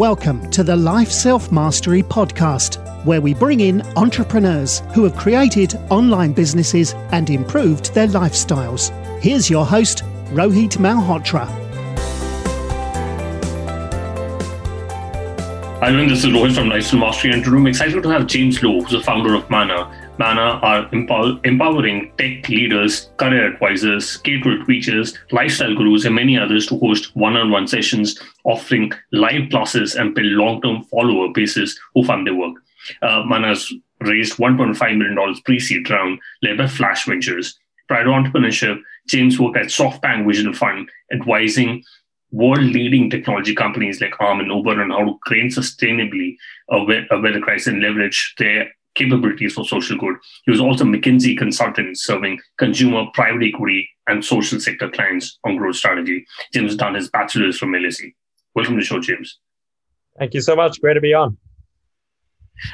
[0.00, 5.74] Welcome to the Life Self Mastery Podcast, where we bring in entrepreneurs who have created
[5.90, 8.88] online businesses and improved their lifestyles.
[9.20, 11.44] Here's your host, Rohit Malhotra.
[15.80, 15.92] Hi.
[15.92, 18.80] This is Rohit from Life Self Mastery, and today I'm excited to have James Lo,
[18.80, 19.90] who's the founder of Mana.
[20.20, 26.66] Mana are empower- empowering tech leaders, career advisors, K-12 teachers, lifestyle gurus, and many others
[26.66, 32.34] to host one-on-one sessions, offering live classes and build long-term follower bases who fund their
[32.34, 32.56] work.
[33.00, 33.72] Uh, Mana's
[34.02, 37.58] raised $1.5 million pre-seed round led by Flash Ventures.
[37.88, 41.82] Prior to entrepreneurship, James worked at SoftBank Vision Fund, advising
[42.30, 47.68] world-leading technology companies like Arm and Uber on how to train sustainably where the crisis
[47.68, 50.16] and leverage their capabilities for social good.
[50.44, 55.56] He was also a McKinsey consultant serving consumer, private equity, and social sector clients on
[55.56, 56.26] growth strategy.
[56.52, 58.12] James has done his bachelor's from LSE.
[58.54, 59.38] Welcome to the show, James.
[60.18, 60.80] Thank you so much.
[60.80, 61.38] Great to be on.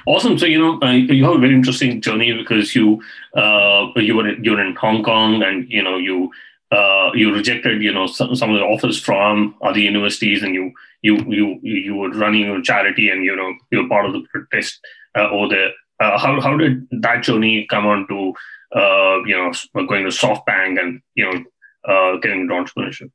[0.06, 0.38] Awesome.
[0.38, 3.00] So you know uh, you have a very interesting journey because you
[3.36, 6.30] uh, you were you're in Hong Kong and you know you
[6.72, 10.72] uh, you rejected you know some, some of the offers from other universities and you
[11.02, 14.24] you you you were running your charity and you know you were part of the
[14.32, 14.80] protest
[15.16, 18.32] uh, over there uh, how how did that journey come on to
[18.78, 19.52] uh, you know
[19.86, 21.44] going to SoftBank and you know
[21.88, 23.10] uh, getting into entrepreneurship?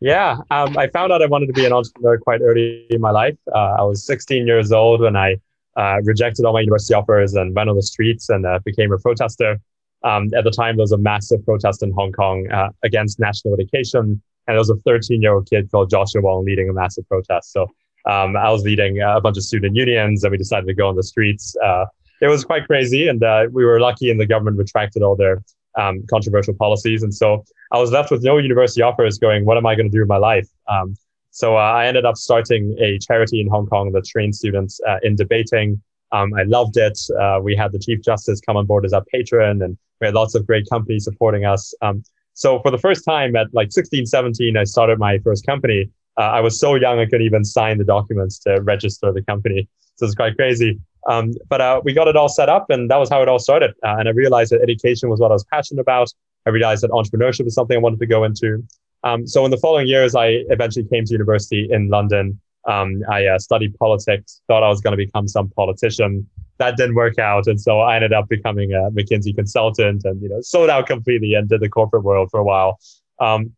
[0.00, 3.10] Yeah, um, I found out I wanted to be an entrepreneur quite early in my
[3.10, 3.36] life.
[3.54, 5.36] Uh, I was 16 years old when I
[5.76, 8.98] uh, rejected all my university offers and went on the streets and uh, became a
[8.98, 9.58] protester.
[10.04, 12.46] Um, at the time, there was a massive protest in Hong Kong
[12.84, 16.68] against national education, and there was a 13 year old kid called Joshua Wong leading
[16.68, 17.52] a massive protest.
[17.52, 17.66] So
[18.06, 20.96] um, I was leading a bunch of student unions and we decided to go on
[20.96, 21.56] the streets.
[21.62, 21.86] Uh,
[22.20, 23.08] it was quite crazy.
[23.08, 25.42] And uh, we were lucky and the government retracted all their
[25.76, 27.02] um, controversial policies.
[27.02, 29.92] And so I was left with no university offers going, what am I going to
[29.92, 30.48] do with my life?
[30.68, 30.96] Um,
[31.30, 34.96] so uh, I ended up starting a charity in Hong Kong that trained students uh,
[35.02, 35.82] in debating.
[36.12, 36.98] Um, I loved it.
[37.20, 40.14] Uh, we had the Chief Justice come on board as our patron and we had
[40.14, 41.74] lots of great companies supporting us.
[41.82, 45.90] Um, so for the first time at like 16, 17, I started my first company
[46.18, 49.68] uh, I was so young I couldn't even sign the documents to register the company.
[49.96, 50.78] So it's quite crazy.
[51.08, 53.38] Um, but uh, we got it all set up, and that was how it all
[53.38, 53.72] started.
[53.84, 56.12] Uh, and I realized that education was what I was passionate about.
[56.46, 58.62] I realized that entrepreneurship was something I wanted to go into.
[59.04, 62.40] Um, so in the following years, I eventually came to university in London.
[62.66, 66.28] Um, I uh, studied politics, thought I was going to become some politician.
[66.58, 70.28] That didn't work out, and so I ended up becoming a McKinsey consultant, and you
[70.28, 72.80] know, sold out completely and did the corporate world for a while.
[73.20, 73.52] Um,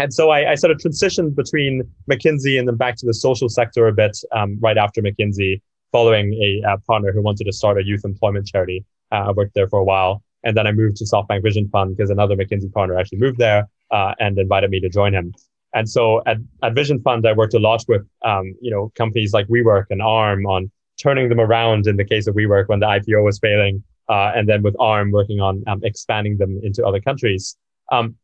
[0.00, 3.48] and so I, I, sort of transitioned between McKinsey and then back to the social
[3.48, 5.60] sector a bit um, right after McKinsey,
[5.92, 8.84] following a, a, partner who wanted to start a youth employment charity.
[9.12, 10.22] Uh, I worked there for a while.
[10.42, 13.68] And then I moved to SoftBank Vision Fund because another McKinsey partner actually moved there
[13.90, 15.34] uh, and invited me to join him.
[15.74, 19.32] And so at, at Vision Fund, I worked a lot with, um, you know, companies
[19.32, 22.86] like WeWork and ARM on turning them around in the case of WeWork when the
[22.86, 23.82] IPO was failing.
[24.08, 27.56] Uh, and then with ARM working on um, expanding them into other countries.
[27.92, 28.16] Um,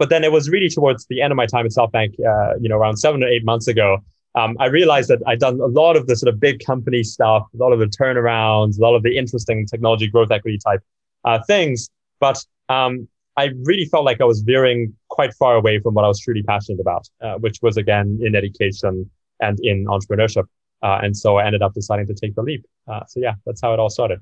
[0.00, 2.70] but then it was really towards the end of my time at SoftBank, uh, you
[2.70, 3.98] know, around seven or eight months ago,
[4.34, 7.46] um, I realized that I'd done a lot of the sort of big company stuff,
[7.52, 10.80] a lot of the turnarounds, a lot of the interesting technology growth equity type
[11.26, 11.90] uh, things.
[12.18, 16.08] But um, I really felt like I was veering quite far away from what I
[16.08, 20.44] was truly passionate about, uh, which was again in education and in entrepreneurship.
[20.82, 22.64] Uh, and so I ended up deciding to take the leap.
[22.88, 24.20] Uh, so yeah, that's how it all started.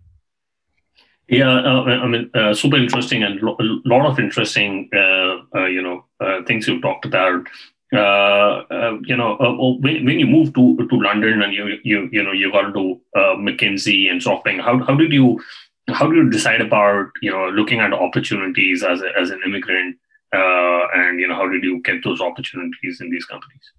[1.28, 5.66] Yeah, uh, I mean, uh, super interesting and a lo- lot of interesting, uh, uh
[5.66, 7.46] you know, uh, things you've talked about.
[7.92, 8.62] Uh,
[9.04, 9.36] you know,
[9.80, 13.00] when, when you moved to to London and you you you know you got into
[13.16, 15.40] McKinsey and SoftBank, how how did you
[15.88, 19.96] how did you decide about you know looking at opportunities as a, as an immigrant,
[20.32, 23.72] and you know how did you get those opportunities in these companies?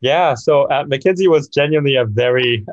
[0.00, 2.64] Yeah, so McKinsey was genuinely a very,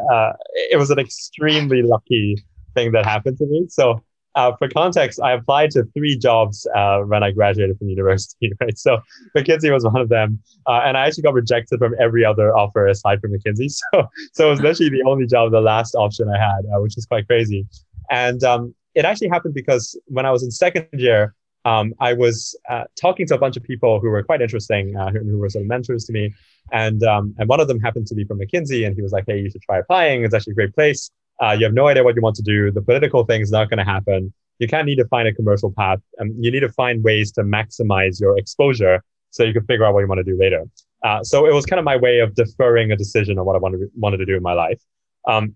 [0.72, 2.44] it was an extremely lucky
[2.80, 3.66] thing that happened to me.
[3.70, 4.02] So
[4.36, 8.78] uh, for context, I applied to three jobs uh, when I graduated from university, right?
[8.78, 9.00] So
[9.36, 12.88] McKinsey was one of them, uh, and I actually got rejected from every other offer
[12.88, 13.70] aside from McKinsey.
[13.94, 16.98] So, so it was literally the only job, the last option I had, uh, which
[16.98, 17.68] is quite crazy.
[18.10, 22.58] And um, it actually happened because when I was in second year, um, I was
[22.70, 25.50] uh, talking to a bunch of people who were quite interesting, uh, who, who, were
[25.50, 26.34] sort of mentors to me,
[26.72, 29.26] and um, and one of them happened to be from McKinsey, and he was like,
[29.28, 30.24] "Hey, you should try applying.
[30.24, 32.72] It's actually a great place." Uh, you have no idea what you want to do.
[32.72, 34.34] The political thing is not going to happen.
[34.60, 37.32] You kind of need to find a commercial path and you need to find ways
[37.34, 40.66] to maximize your exposure so you can figure out what you want to do later.
[41.04, 43.60] Uh, so it was kind of my way of deferring a decision on what I
[43.60, 44.82] wanted, wanted to do in my life.
[45.28, 45.56] Um,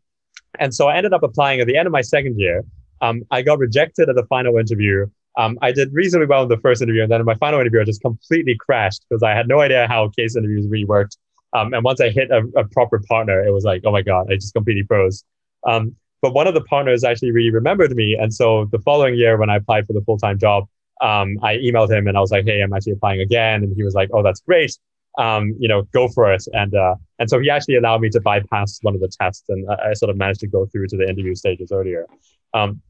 [0.59, 2.63] and so I ended up applying at the end of my second year.
[3.01, 5.07] Um, I got rejected at the final interview.
[5.37, 7.81] Um, I did reasonably well in the first interview, and then in my final interview,
[7.81, 11.17] I just completely crashed because I had no idea how case interviews really worked.
[11.53, 14.27] Um, and once I hit a, a, proper partner, it was like, oh my God,
[14.31, 15.23] I just completely froze.
[15.67, 18.17] Um, but one of the partners actually really remembered me.
[18.19, 20.67] And so the following year, when I applied for the full time job,
[21.01, 23.63] um, I emailed him and I was like, hey, I'm actually applying again.
[23.63, 24.77] And he was like, oh, that's great.
[25.17, 26.43] Um, you know, go for it.
[26.53, 29.69] And uh, and so he actually allowed me to bypass one of the tests, and
[29.69, 32.07] I, I sort of managed to go through to the interview stages earlier.
[32.53, 32.81] Um,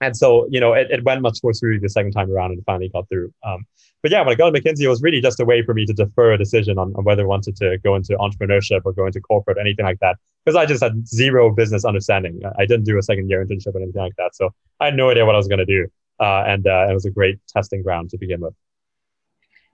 [0.00, 2.64] and so, you know, it, it went much more smoothly the second time around and
[2.64, 3.32] finally got through.
[3.44, 3.66] Um,
[4.02, 5.84] but yeah, when I got to McKinsey, it was really just a way for me
[5.84, 9.06] to defer a decision on, on whether I wanted to go into entrepreneurship or go
[9.06, 10.16] into corporate or anything like that.
[10.44, 12.40] Because I just had zero business understanding.
[12.58, 14.34] I didn't do a second year internship or anything like that.
[14.34, 15.86] So I had no idea what I was going to do.
[16.18, 18.54] Uh, and uh, it was a great testing ground to begin with.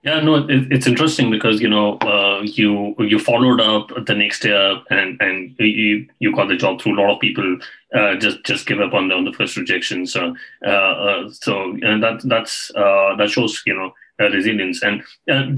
[0.07, 4.45] Yeah, no, it, it's interesting because you know uh, you you followed up the next
[4.45, 7.59] year and and you you got the job through a lot of people
[7.93, 10.07] uh, just just give up on the on the first rejection.
[10.07, 15.03] So uh, uh so and that that's uh, that shows you know resilience and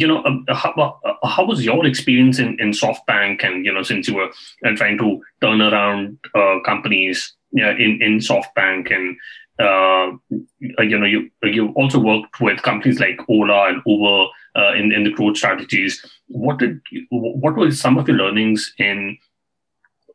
[0.01, 4.09] you know um, how, how was your experience in in SoftBank and you know since
[4.09, 4.31] you were
[4.77, 6.19] trying to turn around
[6.65, 9.15] companies yeah, in in SoftBank and
[9.59, 10.13] uh,
[10.61, 15.05] you know, you you also worked with companies like Ola and Uber uh, in in
[15.05, 16.05] the growth strategies.
[16.27, 16.81] What did
[17.11, 19.19] what were some of the learnings in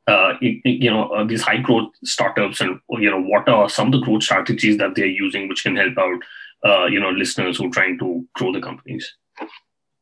[0.08, 3.94] uh, you know uh, these high growth startups, and you know what are some of
[3.94, 6.22] the growth strategies that they're using, which can help out
[6.66, 9.12] uh, you know listeners who are trying to grow the companies.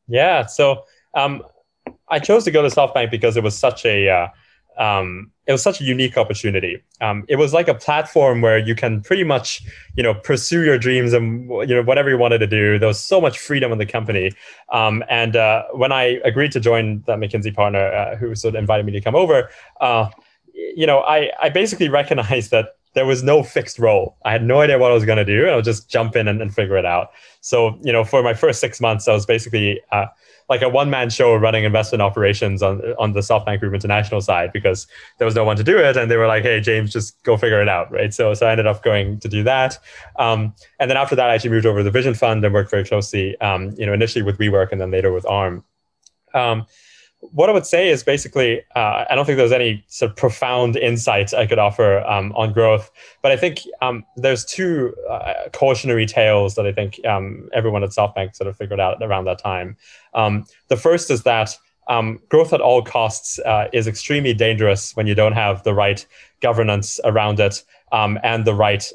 [0.08, 0.84] Yeah, so
[1.14, 1.42] um,
[2.08, 4.28] I chose to go to SoftBank because it was such a uh,
[4.78, 6.82] um, it was such a unique opportunity.
[7.00, 9.62] Um, it was like a platform where you can pretty much,
[9.96, 12.78] you know, pursue your dreams and you know whatever you wanted to do.
[12.78, 14.32] There was so much freedom in the company.
[14.72, 18.60] Um, and uh, when I agreed to join that McKinsey partner, uh, who sort of
[18.60, 20.10] invited me to come over, uh,
[20.54, 24.16] you know, I I basically recognized that there was no fixed role.
[24.24, 26.14] I had no idea what I was going to do, and I would just jump
[26.14, 27.10] in and, and, figure it out.
[27.40, 30.06] So, you know, for my first six months, I was basically uh,
[30.48, 34.52] like a one man show running investment operations on on the SoftBank Group International side
[34.52, 34.86] because
[35.18, 37.36] there was no one to do it, and they were like, "Hey, James, just go
[37.36, 38.12] figure it out." Right.
[38.12, 39.78] So so I ended up going to do that,
[40.18, 42.70] um, and then after that, I actually moved over to the Vision Fund and worked
[42.70, 45.64] very closely, um, you know, initially with WeWork and then later with Arm.
[46.34, 46.66] Um,
[47.30, 50.76] what I would say is basically, uh, I don't think there's any sort of profound
[50.76, 52.90] insight I could offer um, on growth,
[53.22, 57.90] but I think um, there's two uh, cautionary tales that I think um, everyone at
[57.90, 59.76] SoftBank sort of figured out around that time.
[60.14, 61.56] Um, the first is that
[61.88, 66.04] um, growth at all costs uh, is extremely dangerous when you don't have the right
[66.40, 68.90] governance around it um, and the right,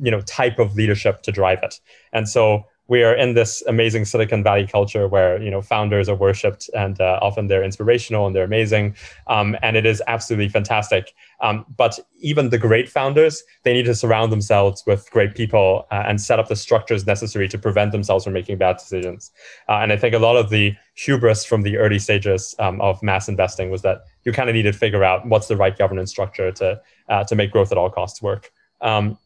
[0.00, 1.80] you know, type of leadership to drive it.
[2.12, 6.16] And so we are in this amazing Silicon Valley culture where you know founders are
[6.16, 8.96] worshipped and uh, often they're inspirational and they're amazing,
[9.26, 11.14] um, and it is absolutely fantastic.
[11.40, 16.02] Um, but even the great founders, they need to surround themselves with great people uh,
[16.06, 19.30] and set up the structures necessary to prevent themselves from making bad decisions.
[19.68, 23.00] Uh, and I think a lot of the hubris from the early stages um, of
[23.02, 26.10] mass investing was that you kind of need to figure out what's the right governance
[26.10, 28.50] structure to uh, to make growth at all costs work.
[28.80, 29.18] Um,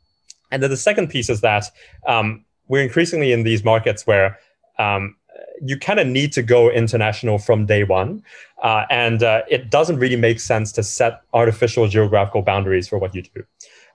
[0.51, 1.65] and then the second piece is that
[2.07, 4.39] um, we're increasingly in these markets where
[4.79, 5.15] um,
[5.61, 8.23] you kind of need to go international from day one.
[8.63, 13.15] Uh, and uh, it doesn't really make sense to set artificial geographical boundaries for what
[13.15, 13.45] you do.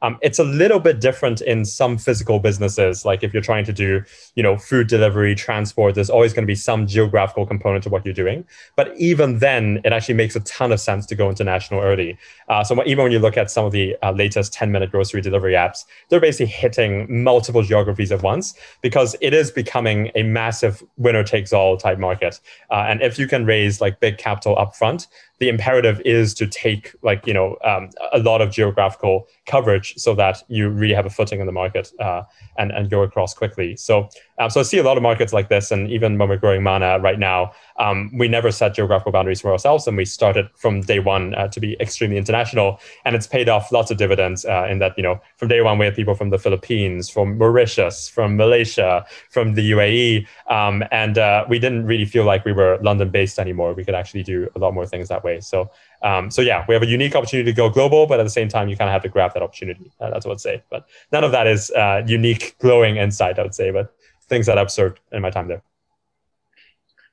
[0.01, 3.05] Um, it's a little bit different in some physical businesses.
[3.05, 4.03] Like if you're trying to do,
[4.35, 8.05] you know, food delivery, transport, there's always going to be some geographical component to what
[8.05, 8.45] you're doing.
[8.75, 12.17] But even then, it actually makes a ton of sense to go international early.
[12.47, 15.21] Uh, so even when you look at some of the uh, latest 10 minute grocery
[15.21, 20.83] delivery apps, they're basically hitting multiple geographies at once because it is becoming a massive
[20.97, 22.39] winner takes all type market.
[22.71, 25.07] Uh, and if you can raise like big capital upfront,
[25.39, 30.13] the imperative is to take like you know um, a lot of geographical coverage so
[30.15, 32.23] that you really have a footing in the market uh,
[32.57, 33.75] and and go across quickly.
[33.75, 36.37] So um, so I see a lot of markets like this, and even when we're
[36.37, 40.49] growing Mana right now, um, we never set geographical boundaries for ourselves, and we started
[40.55, 44.45] from day one uh, to be extremely international, and it's paid off lots of dividends.
[44.45, 47.37] Uh, in that you know from day one we had people from the Philippines, from
[47.37, 52.53] Mauritius, from Malaysia, from the UAE, um, and uh, we didn't really feel like we
[52.53, 53.73] were London based anymore.
[53.73, 55.39] We could actually do a lot more things that way.
[55.39, 55.69] So
[56.01, 58.47] um, so yeah, we have a unique opportunity to go global, but at the same
[58.47, 59.91] time, you kind of have to grab that opportunity.
[59.99, 60.63] Uh, that's what I'd say.
[60.69, 63.39] But none of that is uh, unique, glowing insight.
[63.39, 63.93] I would say, but
[64.27, 65.63] things that I've observed in my time there.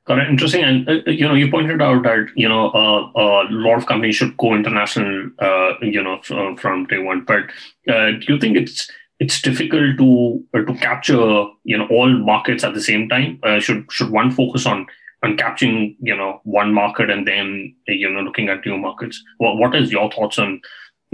[0.08, 0.28] It.
[0.28, 0.64] Interesting.
[0.64, 4.16] And uh, you know, you pointed out that you know uh, a lot of companies
[4.16, 5.30] should go international.
[5.38, 7.24] Uh, you know, f- from day one.
[7.24, 7.44] But
[7.88, 12.74] uh, do you think it's it's difficult to to capture you know all markets at
[12.74, 13.40] the same time?
[13.60, 14.86] should should one focus on
[15.24, 19.56] and capturing you know one market and then you know looking at new markets what,
[19.56, 20.60] what is your thoughts on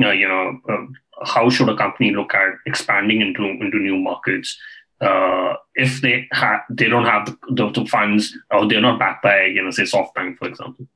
[0.02, 0.84] uh, you know uh,
[1.24, 4.58] how should a company look at expanding into into new markets
[5.00, 9.22] uh, if they have they don't have the, the, the, funds or they're not backed
[9.22, 10.86] by you know say softbank for example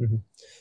[0.00, 0.16] Mm-hmm.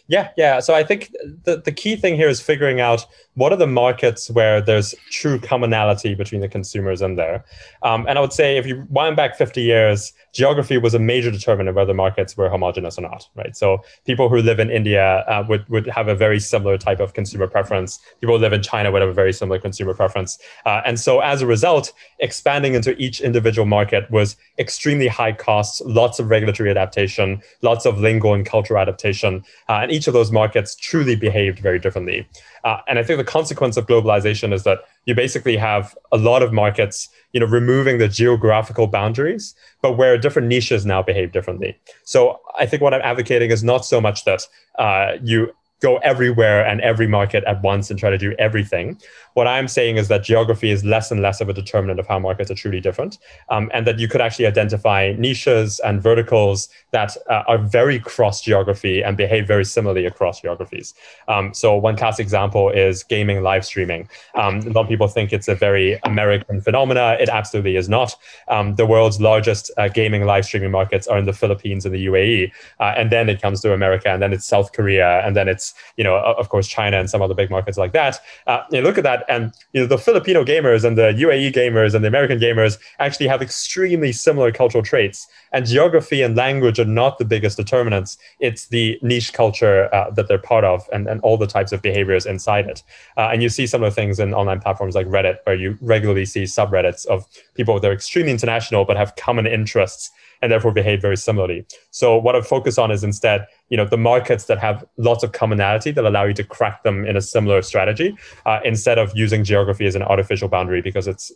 [0.07, 0.59] Yeah, yeah.
[0.59, 1.11] So I think
[1.43, 3.05] the, the key thing here is figuring out
[3.39, 7.45] what are the markets where there's true commonality between the consumers in there.
[7.83, 11.31] Um, and I would say if you wind back 50 years, geography was a major
[11.31, 13.55] determinant of whether markets were homogenous or not, right?
[13.55, 17.13] So people who live in India uh, would, would have a very similar type of
[17.13, 17.99] consumer preference.
[18.19, 20.37] People who live in China would have a very similar consumer preference.
[20.65, 25.81] Uh, and so as a result, expanding into each individual market was extremely high costs,
[25.85, 29.45] lots of regulatory adaptation, lots of lingo and cultural adaptation.
[29.69, 32.27] Uh, and each of those markets truly behaved very differently.
[32.63, 36.43] Uh, and I think the consequence of globalization is that you basically have a lot
[36.43, 41.77] of markets, you know, removing the geographical boundaries, but where different niches now behave differently.
[42.03, 44.41] So I think what I'm advocating is not so much that
[44.77, 48.99] uh, you go everywhere and every market at once and try to do everything.
[49.33, 52.19] What I'm saying is that geography is less and less of a determinant of how
[52.19, 53.19] markets are truly different,
[53.49, 58.41] um, and that you could actually identify niches and verticals that uh, are very cross
[58.41, 60.93] geography and behave very similarly across geographies.
[61.27, 64.09] Um, so one classic example is gaming live streaming.
[64.35, 67.15] Um, a lot of people think it's a very American phenomena.
[67.19, 68.15] It absolutely is not.
[68.47, 72.05] Um, the world's largest uh, gaming live streaming markets are in the Philippines and the
[72.07, 75.47] UAE, uh, and then it comes to America, and then it's South Korea, and then
[75.47, 78.19] it's you know of course China and some other big markets like that.
[78.47, 81.93] Uh, you look at that and you know, the Filipino gamers and the UAE gamers
[81.93, 85.27] and the American gamers actually have extremely similar cultural traits.
[85.51, 88.17] And geography and language are not the biggest determinants.
[88.39, 91.81] It's the niche culture uh, that they're part of and, and all the types of
[91.81, 92.83] behaviors inside it.
[93.17, 95.77] Uh, and you see some of the things in online platforms like Reddit, where you
[95.81, 100.11] regularly see subreddits of people that are extremely international but have common interests
[100.41, 101.65] and therefore behave very similarly.
[101.91, 105.31] So what I focus on is instead, you know, the markets that have lots of
[105.31, 109.43] commonality that allow you to crack them in a similar strategy, uh, instead of using
[109.43, 111.31] geography as an artificial boundary because it's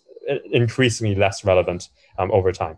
[0.52, 2.78] increasingly less relevant um, over time.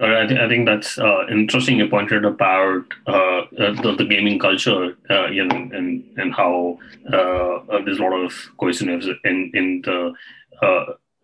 [0.00, 1.78] I, th- I, think that's uh, interesting.
[1.78, 6.78] You pointed about uh, uh, the, the, gaming culture, uh, know, and and how
[7.12, 10.14] uh, uh, there's a lot of cohesiveness in in the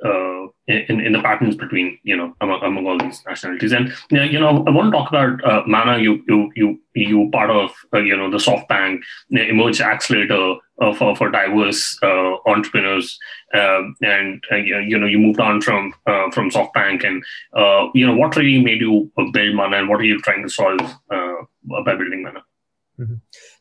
[0.04, 4.38] uh, in, in the patterns between you know among, among all these nationalities and you
[4.38, 8.00] know I want to talk about uh, Mana you you you you part of uh,
[8.00, 9.00] you know the SoftBank
[9.30, 13.18] emerge accelerator uh, for for diverse uh, entrepreneurs
[13.54, 15.94] um, and uh, you know you moved on from
[16.32, 17.24] from SoftBank and
[17.94, 20.80] you know what really made you build Mana and what are you trying to solve
[21.08, 22.44] by building Mana?
[22.98, 23.14] Mm-hmm.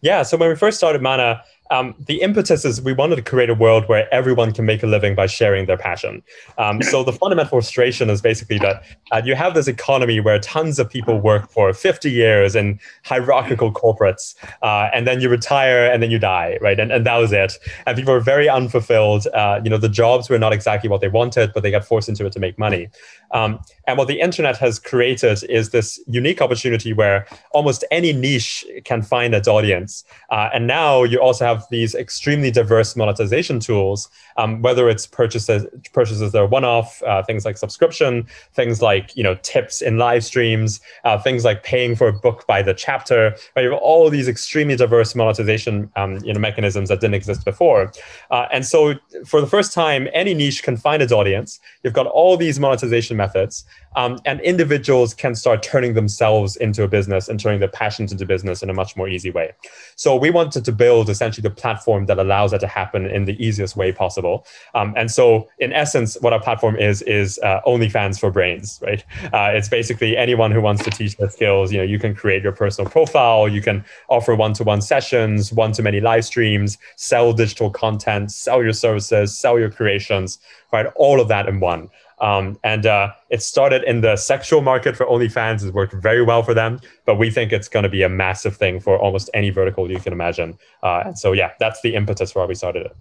[0.06, 3.50] Yeah, so when we first started Mana, um, the impetus is we wanted to create
[3.50, 6.22] a world where everyone can make a living by sharing their passion.
[6.60, 10.78] Um, so the fundamental frustration is basically that uh, you have this economy where tons
[10.78, 16.04] of people work for 50 years in hierarchical corporates, uh, and then you retire and
[16.04, 16.80] then you die, right?
[16.80, 17.58] And, and that was it.
[17.88, 19.26] And people were very unfulfilled.
[19.34, 22.10] Uh, you know, the jobs were not exactly what they wanted, but they got forced
[22.10, 22.90] into it to make money.
[23.32, 28.66] Um, and what the internet has created is this unique opportunity where almost any niche
[28.84, 29.95] can find its audience.
[30.30, 35.66] Uh, and now you also have these extremely diverse monetization tools, um, whether it's purchases
[35.94, 40.24] purchases that are one-off, uh, things like subscription, things like you know tips in live
[40.24, 43.36] streams, uh, things like paying for a book by the chapter.
[43.56, 43.64] Right?
[43.64, 47.92] You have all these extremely diverse monetization um, you know mechanisms that didn't exist before.
[48.32, 51.60] Uh, and so for the first time, any niche can find its audience.
[51.84, 53.66] You've got all these monetization methods.
[53.96, 58.26] Um, and individuals can start turning themselves into a business and turning their passions into
[58.26, 59.52] business in a much more easy way.
[59.96, 63.44] So we wanted to build essentially the platform that allows that to happen in the
[63.44, 64.46] easiest way possible.
[64.74, 69.04] Um, and so, in essence, what our platform is is uh, OnlyFans for brains, right?
[69.34, 71.72] Uh, it's basically anyone who wants to teach their skills.
[71.72, 76.26] You know, you can create your personal profile, you can offer one-to-one sessions, one-to-many live
[76.26, 80.40] streams, sell digital content, sell your services, sell your creations,
[80.72, 80.88] right?
[80.96, 81.90] All of that in one.
[82.20, 85.64] Um, and uh, it started in the sexual market for OnlyFans.
[85.64, 88.56] It's worked very well for them, but we think it's going to be a massive
[88.56, 90.58] thing for almost any vertical you can imagine.
[90.82, 92.96] Uh, and so, yeah, that's the impetus for why we started it.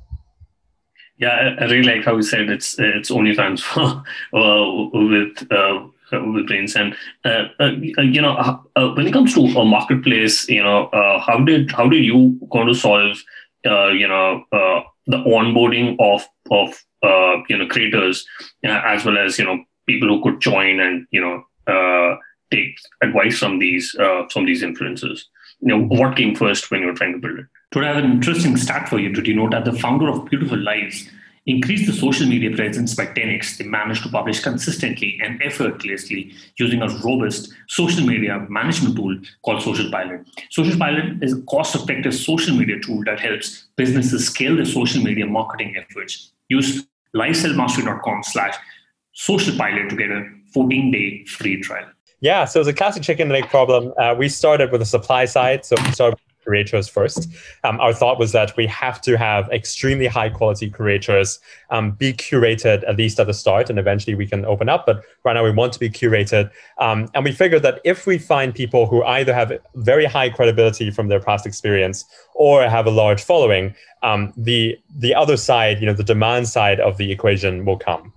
[1.17, 4.03] Yeah, I, really like how you said it's it's OnlyFans for
[4.93, 6.95] with uh, with brains and
[7.25, 10.89] uh, uh, you know uh, when it comes to a marketplace, you know
[11.25, 13.17] how did how did you going to solve
[13.65, 14.45] you know
[15.07, 18.27] the onboarding of of uh, you know creators
[18.65, 21.37] uh, as well as you know people who could join and you know
[21.73, 22.17] uh,
[22.51, 25.25] take advice from these uh, from these influencers.
[25.61, 27.47] You know what came first when you were trying to build it?
[27.73, 30.59] Today i have an interesting stat for you to denote that the founder of beautiful
[30.59, 31.09] lives
[31.47, 36.81] increased the social media presence by 10x they managed to publish consistently and effortlessly using
[36.83, 40.27] a robust social media management tool called social pilot.
[40.51, 45.27] Social pilot is a cost-effective social media tool that helps businesses scale their social media
[45.27, 48.55] marketing efforts use lifeselfmastery.com slash
[49.13, 51.87] social pilot to get a 14 day free trial.
[52.21, 53.93] Yeah, so it's a classic chicken and egg problem.
[53.99, 57.29] Uh, we started with the supply side, so we started creators first.
[57.65, 62.13] Um, our thought was that we have to have extremely high quality creators um, be
[62.13, 64.87] curated at least at the start, and eventually we can open up.
[64.87, 68.19] But right now we want to be curated, um, and we figured that if we
[68.19, 72.91] find people who either have very high credibility from their past experience or have a
[72.91, 77.65] large following, um, the the other side, you know, the demand side of the equation
[77.65, 78.13] will come.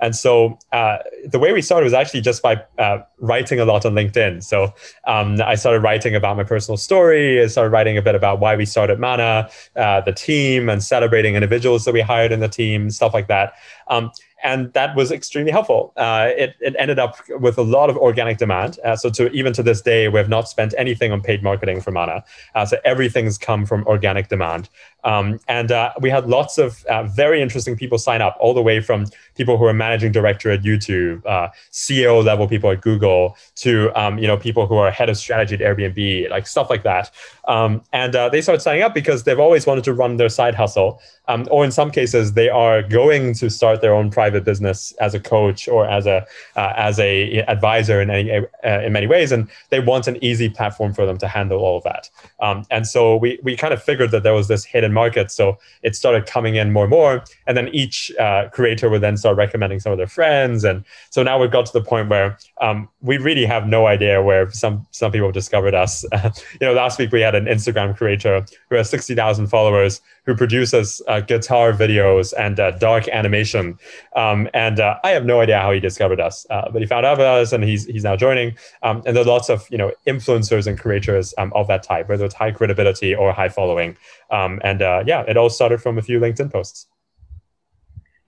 [0.00, 3.84] And so uh, the way we started was actually just by uh, writing a lot
[3.84, 4.42] on LinkedIn.
[4.42, 4.72] So
[5.06, 7.42] um, I started writing about my personal story.
[7.42, 11.34] I started writing a bit about why we started Mana, uh, the team, and celebrating
[11.34, 13.54] individuals that we hired in the team, stuff like that.
[13.88, 14.10] Um,
[14.42, 15.92] and that was extremely helpful.
[15.96, 18.78] Uh, it, it ended up with a lot of organic demand.
[18.84, 21.80] Uh, so to even to this day, we have not spent anything on paid marketing
[21.80, 22.24] for Mana.
[22.54, 24.68] Uh, so everything's come from organic demand.
[25.04, 28.62] Um, and uh, we had lots of uh, very interesting people sign up, all the
[28.62, 33.36] way from people who are managing director at YouTube, uh, CEO level people at Google,
[33.56, 36.82] to um, you know people who are head of strategy at Airbnb, like stuff like
[36.82, 37.10] that.
[37.48, 41.00] Um, and they started signing up because they've always wanted to run their side hustle,
[41.28, 45.14] um, or in some cases they are going to start their own private business as
[45.14, 46.26] a coach or as a
[46.56, 48.30] as a advisor in any
[48.64, 51.84] in many ways, and they want an easy platform for them to handle all of
[51.84, 52.10] that.
[52.40, 55.30] Um, and so we we kind of figured that there was this hidden market.
[55.30, 57.24] So it started coming in more and more.
[57.46, 60.64] And then each uh, creator would then start recommending some of their friends.
[60.64, 64.22] And so now we've got to the point where um, we really have no idea
[64.22, 66.04] where some, some people discovered us.
[66.24, 71.02] you know, last week we had an Instagram creator who has 60,000 followers who produces
[71.08, 73.78] uh, guitar videos and uh, dark animation.
[74.16, 77.06] Um, and uh, I have no idea how he discovered us, uh, but he found
[77.06, 78.56] out about us and he's, he's now joining.
[78.82, 82.08] Um, and there are lots of, you know, influencers and creators um, of that type,
[82.08, 83.96] whether it's high credibility or high following.
[84.30, 86.86] Um, and uh, yeah, it all started from a few LinkedIn posts.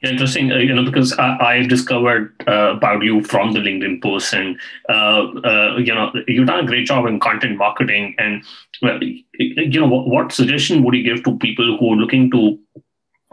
[0.02, 4.32] Interesting, uh, you know, because I, I discovered uh, about you from the LinkedIn posts,
[4.32, 8.16] and uh, uh you know, you've done a great job in content marketing.
[8.18, 8.44] And
[8.80, 12.58] well, you know, what, what, suggestion would you give to people who are looking to,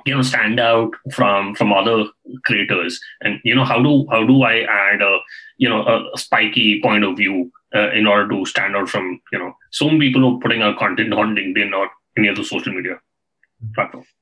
[0.05, 2.05] you know, stand out from from other
[2.45, 2.99] creators?
[3.21, 5.17] And you know, how do how do I add a
[5.57, 9.39] you know a spiky point of view uh, in order to stand out from you
[9.39, 12.73] know so many people who are putting out content on LinkedIn or any other social
[12.73, 12.99] media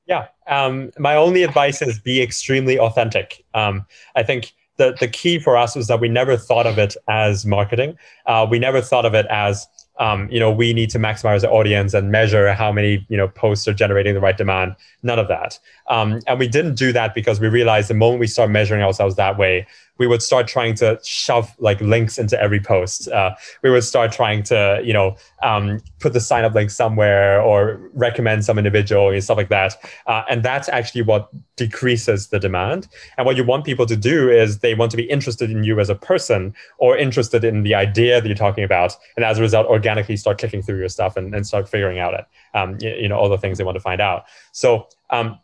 [0.06, 0.26] Yeah.
[0.46, 3.44] Um, my only advice is be extremely authentic.
[3.54, 3.84] Um,
[4.16, 7.44] I think the, the key for us was that we never thought of it as
[7.44, 7.98] marketing.
[8.26, 9.66] Uh, we never thought of it as
[9.98, 13.28] um, you know, we need to maximize the audience and measure how many, you know,
[13.28, 14.76] posts are generating the right demand.
[15.02, 15.58] None of that.
[15.88, 19.16] Um, and we didn't do that because we realized the moment we start measuring ourselves
[19.16, 19.66] that way,
[19.98, 23.08] we would start trying to shove like links into every post.
[23.08, 27.40] Uh, we would start trying to, you know, um, put the sign up link somewhere
[27.40, 29.74] or recommend some individual and stuff like that.
[30.06, 32.88] Uh, and that's actually what decreases the demand.
[33.16, 35.80] And what you want people to do is they want to be interested in you
[35.80, 38.94] as a person or interested in the idea that you're talking about.
[39.16, 42.14] And as a result, organically start clicking through your stuff and, and start figuring out
[42.14, 44.24] it, um, you, you know, all the things they want to find out.
[44.52, 45.38] So, um,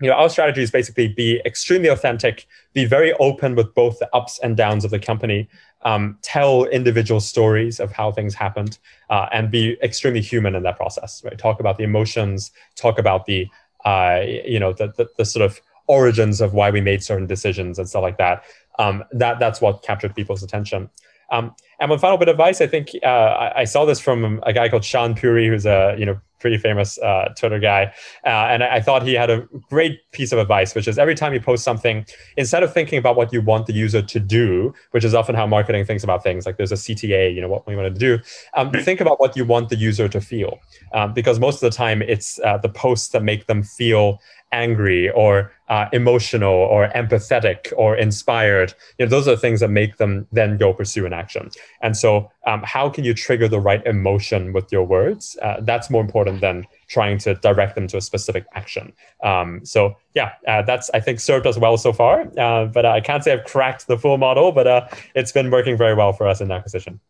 [0.00, 4.08] you know, our strategy is basically be extremely authentic, be very open with both the
[4.14, 5.48] ups and downs of the company,
[5.82, 8.78] um, tell individual stories of how things happened,
[9.10, 11.22] uh, and be extremely human in that process.
[11.24, 11.38] Right?
[11.38, 13.48] Talk about the emotions, talk about the,
[13.84, 17.78] uh, you know, the, the, the sort of origins of why we made certain decisions
[17.78, 18.42] and stuff like that.
[18.78, 20.90] Um, that that's what captured people's attention.
[21.30, 24.40] Um, and one final bit of advice, I think uh, I, I, saw this from
[24.44, 27.90] a guy called Shaan Puri, who's a you know pretty famous uh, Twitter guy,
[28.26, 31.14] uh, and I, I, thought he had a great piece of advice, which is every
[31.14, 32.04] time you post something,
[32.36, 35.46] instead of thinking about what you want the user to do, which is often how
[35.46, 38.22] marketing thinks about things, like there's a CTA, you know what we want to do,
[38.58, 40.58] um, think about what you want the user to feel,
[40.92, 44.20] um, because most of the time it's uh, the posts that make them feel
[44.54, 48.72] angry or uh, emotional or empathetic or inspired.
[48.98, 51.50] You know those are things that make them then go pursue an action.
[51.82, 55.36] And so um, how can you trigger the right emotion with your words?
[55.42, 58.92] Uh, that's more important than trying to direct them to a specific action.
[59.22, 62.22] Um, so yeah uh, that's i think served us well so far.
[62.38, 65.76] Uh, but i can't say i've cracked the full model but uh, it's been working
[65.76, 67.00] very well for us in acquisition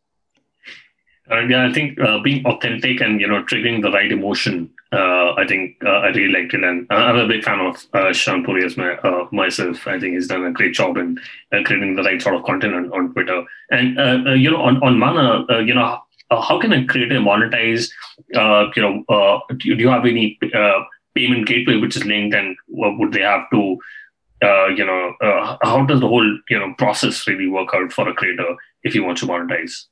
[1.28, 5.32] and yeah, I think uh, being authentic and you know triggering the right emotion, uh,
[5.34, 8.44] I think uh, I really liked it, and I'm a big fan of uh, Shaan
[8.44, 9.87] Puri as my, uh, myself.
[9.87, 11.18] I think he's done a great job in
[11.52, 13.42] uh, creating the right sort of content on, on Twitter.
[13.70, 15.98] And uh, you know, on on Mana, you know,
[16.30, 17.88] how can a creator monetize?
[18.76, 20.38] you know, do, you have any
[21.14, 23.78] payment gateway which is linked, and would they have to?
[24.76, 25.14] you know,
[25.62, 29.00] how does the whole you know process really work out for a creator if he
[29.00, 29.87] wants to monetize?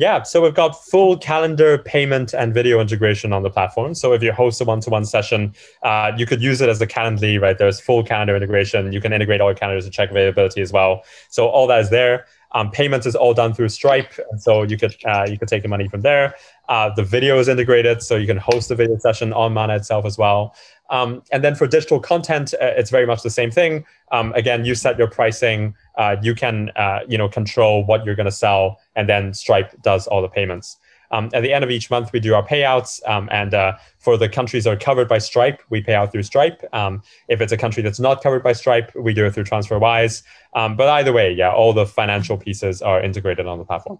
[0.00, 3.94] Yeah, so we've got full calendar payment and video integration on the platform.
[3.94, 7.38] So if you host a one-to-one session, uh, you could use it as the Calendly,
[7.38, 7.58] right?
[7.58, 8.94] There's full calendar integration.
[8.94, 11.02] You can integrate all your calendars to check availability as well.
[11.28, 12.24] So all that is there.
[12.52, 15.62] Um, payments is all done through Stripe, and so you could uh, you could take
[15.62, 16.34] the money from there.
[16.68, 20.04] Uh, the video is integrated, so you can host a video session on Mana itself
[20.04, 20.56] as well.
[20.90, 23.84] Um, and then for digital content, uh, it's very much the same thing.
[24.12, 25.74] Um, again, you set your pricing.
[25.96, 29.80] Uh, you can uh, you know control what you're going to sell, and then Stripe
[29.82, 30.76] does all the payments.
[31.12, 33.00] Um, at the end of each month, we do our payouts.
[33.08, 36.22] Um, and uh, for the countries that are covered by Stripe, we pay out through
[36.22, 36.62] Stripe.
[36.72, 40.22] Um, if it's a country that's not covered by Stripe, we do it through TransferWise.
[40.54, 43.98] Um, but either way, yeah, all the financial pieces are integrated on the platform.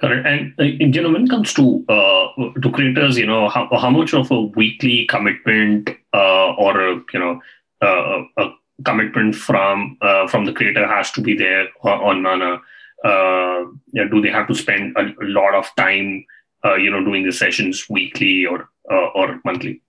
[0.00, 0.26] Correct.
[0.26, 2.28] And uh, you know, when it comes to uh,
[2.62, 7.18] to creators, you know, how, how much of a weekly commitment uh, or a, you
[7.18, 7.40] know
[7.82, 8.50] uh, a
[8.84, 12.60] commitment from uh, from the creator has to be there on, Mana?
[13.04, 13.60] uh,
[13.92, 16.24] you know, do they have to spend a, lot of time,
[16.64, 19.80] uh, you know, doing the sessions weekly or uh, or monthly?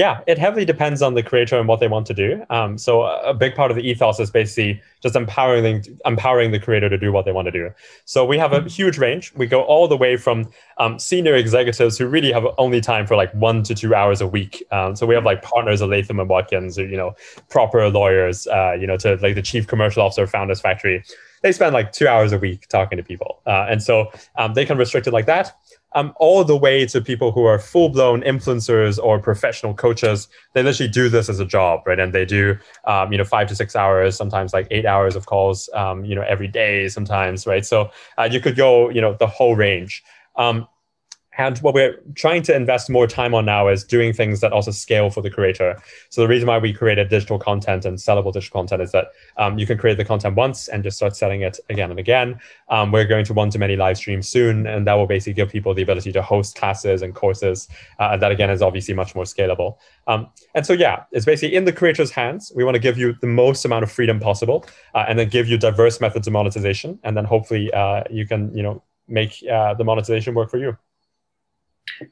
[0.00, 2.42] Yeah, it heavily depends on the creator and what they want to do.
[2.48, 6.88] Um, so a big part of the ethos is basically just empowering empowering the creator
[6.88, 7.70] to do what they want to do.
[8.06, 9.30] So we have a huge range.
[9.36, 13.14] We go all the way from um, senior executives who really have only time for
[13.14, 14.62] like one to two hours a week.
[14.72, 17.14] Um, so we have like partners of Latham and Watkins, or, you know,
[17.50, 21.04] proper lawyers, uh, you know, to like the chief commercial officer of Founders Factory
[21.42, 23.40] they spend like two hours a week talking to people.
[23.46, 25.56] Uh, and so um, they can restrict it like that.
[25.92, 30.28] Um, all the way to people who are full blown influencers or professional coaches.
[30.52, 31.98] They literally do this as a job, right?
[31.98, 35.26] And they do, um, you know, five to six hours, sometimes like eight hours of
[35.26, 37.66] calls, um, you know, every day, sometimes, right?
[37.66, 40.04] So uh, you could go, you know, the whole range.
[40.36, 40.68] Um,
[41.40, 44.70] and what we're trying to invest more time on now is doing things that also
[44.70, 45.80] scale for the creator.
[46.10, 49.06] So the reason why we created digital content and sellable digital content is that
[49.38, 52.38] um, you can create the content once and just start selling it again and again.
[52.68, 55.80] Um, we're going to one-to-many live streams soon, and that will basically give people the
[55.80, 57.68] ability to host classes and courses.
[57.98, 59.78] Uh, that again is obviously much more scalable.
[60.06, 62.52] Um, and so yeah, it's basically in the creator's hands.
[62.54, 65.48] We want to give you the most amount of freedom possible, uh, and then give
[65.48, 69.72] you diverse methods of monetization, and then hopefully uh, you can you know make uh,
[69.72, 70.76] the monetization work for you.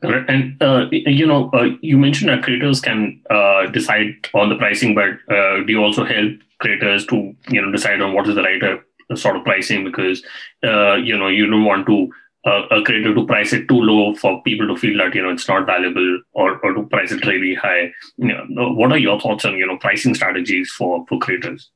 [0.03, 4.95] And uh, you know, uh, you mentioned that creators can uh, decide on the pricing,
[4.95, 8.43] but uh, do you also help creators to you know decide on what is the
[8.43, 9.85] right uh, sort of pricing?
[9.85, 10.23] Because
[10.65, 12.11] uh, you know you don't want to
[12.45, 15.49] a creator to price it too low for people to feel that you know it's
[15.49, 17.93] not valuable, or, or to price it really high.
[18.17, 21.71] You know, what are your thoughts on you know pricing strategies for for creators?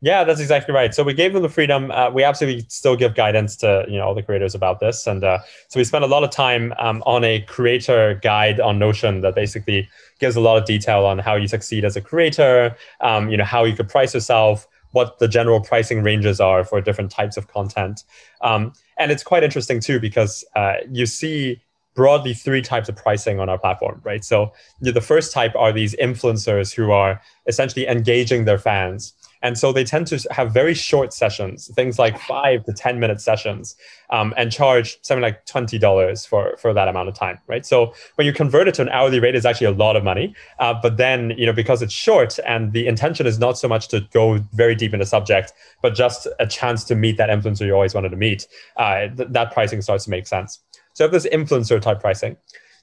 [0.00, 0.94] Yeah, that's exactly right.
[0.94, 1.90] So we gave them the freedom.
[1.90, 5.24] Uh, we absolutely still give guidance to you know all the creators about this, and
[5.24, 9.22] uh, so we spent a lot of time um, on a creator guide on Notion
[9.22, 9.88] that basically
[10.20, 12.76] gives a lot of detail on how you succeed as a creator.
[13.00, 16.80] Um, you know how you could price yourself, what the general pricing ranges are for
[16.80, 18.04] different types of content,
[18.40, 21.60] um, and it's quite interesting too because uh, you see
[21.96, 24.24] broadly three types of pricing on our platform, right?
[24.24, 29.72] So the first type are these influencers who are essentially engaging their fans and so
[29.72, 33.76] they tend to have very short sessions, things like five to 10 minute sessions,
[34.10, 37.64] um, and charge something like $20 for, for that amount of time, right?
[37.64, 40.34] So when you convert it to an hourly rate, it's actually a lot of money.
[40.58, 43.88] Uh, but then, you know, because it's short and the intention is not so much
[43.88, 47.66] to go very deep in the subject, but just a chance to meet that influencer
[47.66, 48.46] you always wanted to meet,
[48.76, 50.60] uh, th- that pricing starts to make sense.
[50.94, 52.36] So if there's influencer type pricing.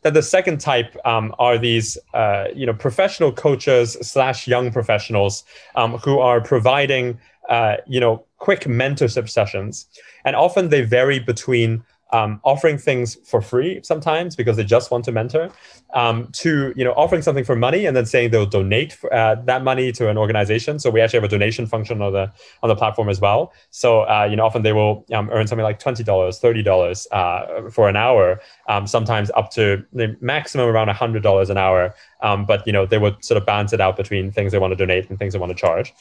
[0.05, 5.43] Then the second type um, are these, uh, you know, professional coaches slash young professionals
[5.75, 9.87] um, who are providing, uh, you know, quick mentorship sessions,
[10.23, 11.83] and often they vary between
[12.15, 15.51] um, offering things for free sometimes because they just want to mentor,
[15.93, 19.35] um, to you know offering something for money and then saying they'll donate for, uh,
[19.51, 20.79] that money to an organization.
[20.79, 22.31] So we actually have a donation function on the
[22.63, 23.51] on the platform as well.
[23.69, 27.07] So uh, you know often they will um, earn something like twenty dollars, thirty dollars
[27.11, 31.93] uh, for an hour, um, sometimes up to the maximum around hundred dollars an hour.
[32.21, 34.71] Um, but you know they would sort of balance it out between things they want
[34.71, 35.93] to donate and things they want to charge.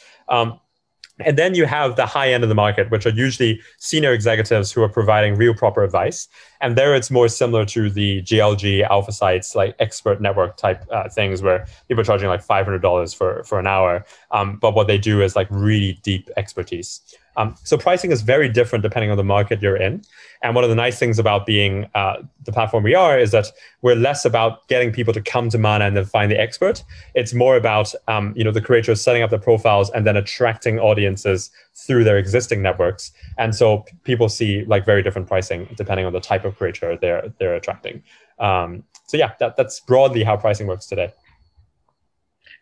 [1.20, 4.72] And then you have the high end of the market, which are usually senior executives
[4.72, 6.27] who are providing real proper advice.
[6.61, 11.40] And there it's more similar to the GLG AlphaSights, like expert network type uh, things
[11.40, 14.05] where people are charging like $500 for, for an hour.
[14.33, 17.00] Um, but what they do is like really deep expertise.
[17.37, 20.03] Um, so pricing is very different depending on the market you're in.
[20.42, 23.51] And one of the nice things about being uh, the platform we are is that
[23.83, 26.85] we're less about getting people to come to Mana and then find the expert.
[27.14, 30.79] It's more about um, you know the creators setting up their profiles and then attracting
[30.79, 33.12] audiences through their existing networks.
[33.38, 37.33] And so people see like very different pricing depending on the type of creator they're
[37.38, 38.03] they're attracting.
[38.38, 41.12] Um, so yeah, that, that's broadly how pricing works today.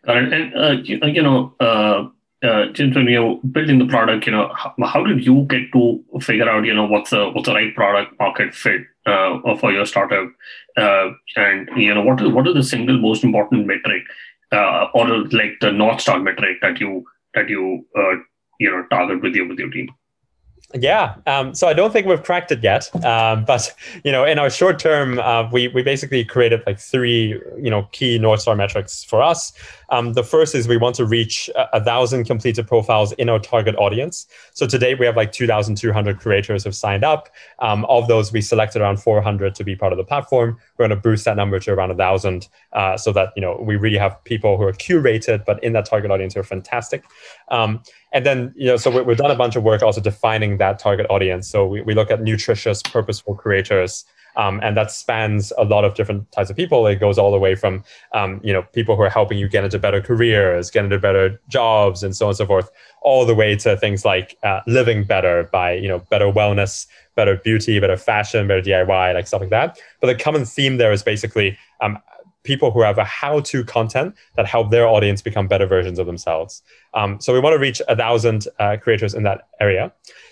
[0.05, 1.53] And uh, you, you know.
[1.59, 2.09] Uh
[2.43, 6.49] uh, when you're building the product, you know, how, how, did you get to figure
[6.49, 10.29] out, you know, what's the what's the right product market fit uh, for your startup,
[10.77, 14.03] uh, and you know, what is what is the single most important metric,
[14.51, 18.15] uh, or like the north star metric that you that you uh,
[18.59, 19.87] you know target with your with your team?
[20.75, 23.71] Yeah, um, so I don't think we've cracked it yet, um, but
[24.03, 27.87] you know, in our short term, uh, we we basically created like three you know
[27.91, 29.53] key North Star metrics for us.
[29.93, 33.37] Um, the first is we want to reach a, a, thousand completed profiles in our
[33.37, 34.25] target audience.
[34.53, 37.29] So today we have like 2,200 creators who've signed up.
[37.59, 40.57] Um, of those, we selected around 400 to be part of the platform.
[40.77, 43.59] We're going to boost that number to around a thousand, uh, so that you know
[43.61, 47.03] we really have people who are curated, but in that target audience are fantastic.
[47.49, 47.81] Um,
[48.13, 50.79] and then you know so we, have done a bunch of work also defining that
[50.79, 51.47] target audience.
[51.47, 55.93] So we, we look at nutritious purposeful creators um, and that spans a lot of
[55.95, 56.87] different types of people.
[56.87, 59.63] It goes all the way from um, you know people who are helping you get
[59.63, 62.69] into better careers get into better jobs and so on and so forth
[63.01, 67.35] all the way to things like uh, living better by you know better wellness better
[67.37, 69.77] beauty better fashion better diy like stuff like that.
[70.01, 71.99] But the common theme there is basically um,
[72.43, 76.61] people who have a how-to content that help their audience become better versions of themselves.
[76.93, 79.91] Um, so we want to reach a thousand uh, creators in that area.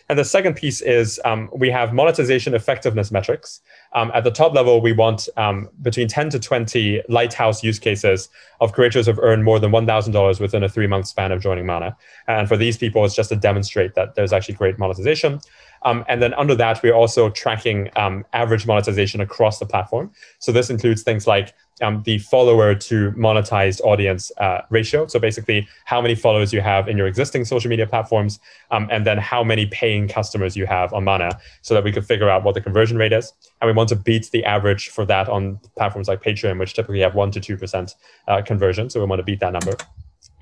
[0.10, 3.62] And the second piece is um, we have monetization effectiveness metrics.
[3.94, 8.28] Um, at the top level, we want um, between 10 to 20 lighthouse use cases
[8.60, 11.96] of creators who've earned more than $1,000 within a three month span of joining Mana.
[12.28, 15.40] And for these people, it's just to demonstrate that there's actually great monetization.
[15.84, 20.12] Um, and then under that, we're also tracking um, average monetization across the platform.
[20.40, 25.08] So this includes things like um, the follower to monetized audience uh, ratio.
[25.08, 28.40] So basically, how many followers you have in your existing social media platforms,
[28.70, 32.06] um, and then how many paying customers you have on Mana, so that we could
[32.06, 33.34] figure out what the conversion rate is.
[33.60, 37.00] And we want to beat the average for that on platforms like Patreon, which typically
[37.00, 37.96] have one to two percent
[38.28, 38.90] uh, conversion.
[38.90, 39.76] So we want to beat that number.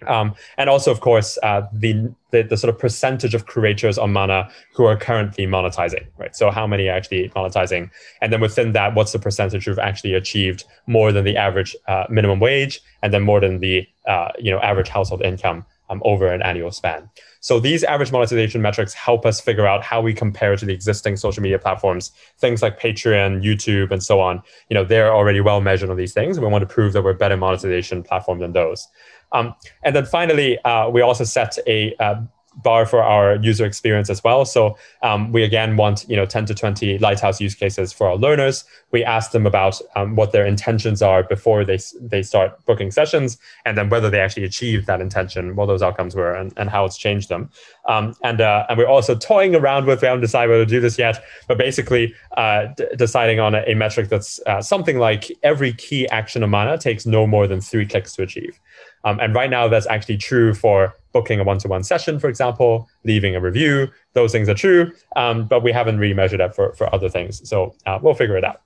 [0.08, 4.14] Um, and also, of course, uh, the, the, the sort of percentage of creators on
[4.14, 6.36] Mana who are currently monetizing, right?
[6.36, 7.90] So how many are actually monetizing,
[8.22, 12.06] and then within that, what's the percentage who've actually achieved more than the average uh,
[12.10, 16.28] minimum wage, and then more than the uh, you know average household income um, over
[16.28, 17.10] an annual span.
[17.42, 21.18] So these average monetization metrics help us figure out how we compare to the existing
[21.18, 24.42] social media platforms, things like Patreon, YouTube, and so on.
[24.70, 27.04] You know, they're already well measured on these things, and we want to prove that
[27.04, 28.88] we're a better monetization platform than those.
[29.32, 32.22] Um, and then finally, uh, we also set a uh,
[32.64, 34.46] bar for our user experience as well.
[34.46, 38.18] So um, we again want you know 10 to 20 lighthouse use cases for our
[38.18, 38.64] learners.
[38.92, 43.38] We ask them about um, what their intentions are before they they start booking sessions,
[43.66, 46.86] and then whether they actually achieve that intention, what those outcomes were, and, and how
[46.86, 47.50] it's changed them.
[47.88, 50.80] Um, and uh, and we're also toying around with we haven't decided whether to do
[50.80, 55.32] this yet, but basically uh, d- deciding on a, a metric that's uh, something like
[55.44, 58.60] every key action of Mana takes no more than three clicks to achieve.
[59.04, 63.36] Um, and right now, that's actually true for booking a one-to-one session, for example, leaving
[63.36, 63.88] a review.
[64.14, 67.48] Those things are true, um, but we haven't really measured that for, for other things.
[67.48, 68.62] So uh, we'll figure it out.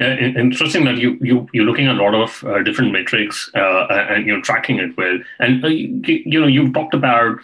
[0.00, 3.86] Uh, interesting that you you you're looking at a lot of uh, different metrics uh,
[3.90, 5.18] and you're tracking it well.
[5.40, 7.38] And uh, you, you, know you've talked about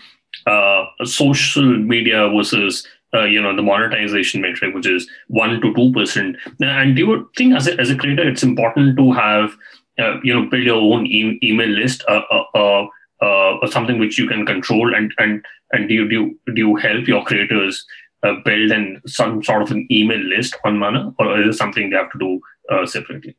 [0.46, 5.92] uh, social media versus uh, you know the monetization metric, which is one to two
[5.92, 6.36] percent.
[6.60, 9.56] And do you think as a, as a creator, it's important to have
[9.98, 12.86] uh, you know build your own e- email list uh, uh, uh,
[13.22, 16.76] uh, or something which you can control and and and do you do, do you
[16.76, 17.84] help your creators
[18.22, 21.90] uh, build and some sort of an email list on mana or is it something
[21.90, 23.36] they have to do separately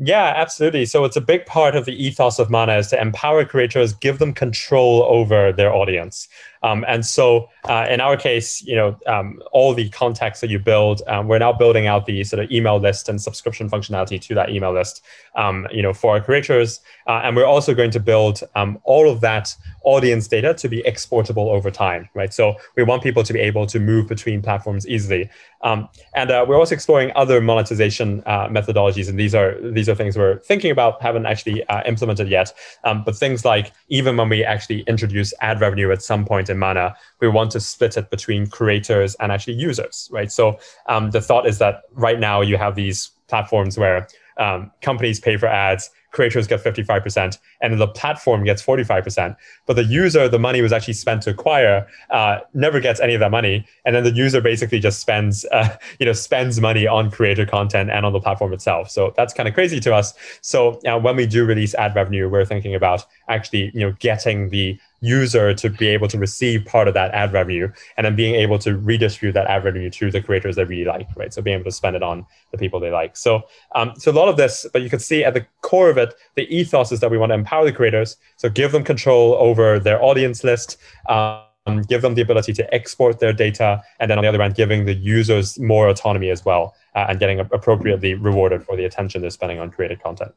[0.00, 0.86] yeah, absolutely.
[0.86, 4.20] So it's a big part of the ethos of Mana is to empower creators, give
[4.20, 6.28] them control over their audience.
[6.62, 10.58] Um, and so uh, in our case, you know, um, all the contacts that you
[10.58, 14.34] build, um, we're now building out the sort of email list and subscription functionality to
[14.34, 15.02] that email list,
[15.36, 16.80] um, you know, for our creators.
[17.06, 20.82] Uh, and we're also going to build um, all of that audience data to be
[20.86, 22.32] exportable over time, right?
[22.34, 25.30] So we want people to be able to move between platforms easily.
[25.62, 29.94] Um, and uh, we're also exploring other monetization uh, methodologies, and these are these are
[29.94, 32.52] things we're thinking about, haven't actually uh, implemented yet.
[32.84, 36.96] but things like even when we actually introduce ad revenue at some point in Mana,
[37.20, 40.30] we want to split it between creators and actually users, right?
[40.30, 44.08] So um, the thought is that right now you have these platforms where
[44.38, 49.36] um, companies pay for ads, creators get 55%, and the platform gets 45%.
[49.66, 53.20] But the user, the money was actually spent to acquire, uh, never gets any of
[53.20, 53.66] that money.
[53.84, 57.90] And then the user basically just spends, uh, you know, spends money on creator content
[57.90, 58.90] and on the platform itself.
[58.90, 60.14] So that's kind of crazy to us.
[60.40, 64.50] So uh, when we do release ad revenue, we're thinking about actually, you know, getting
[64.50, 68.34] the user to be able to receive part of that ad revenue and then being
[68.34, 71.32] able to redistribute that ad revenue to the creators they really like, right?
[71.32, 73.16] So being able to spend it on the people they like.
[73.16, 73.42] So,
[73.74, 76.14] um, so a lot of this, but you can see at the core of it,
[76.34, 78.16] the ethos is that we want to empower the creators.
[78.36, 80.78] So give them control over their audience list.
[81.08, 81.42] Um,
[81.88, 84.86] give them the ability to export their data, and then on the other hand, giving
[84.86, 89.28] the users more autonomy as well, uh, and getting appropriately rewarded for the attention they're
[89.28, 90.32] spending on created content.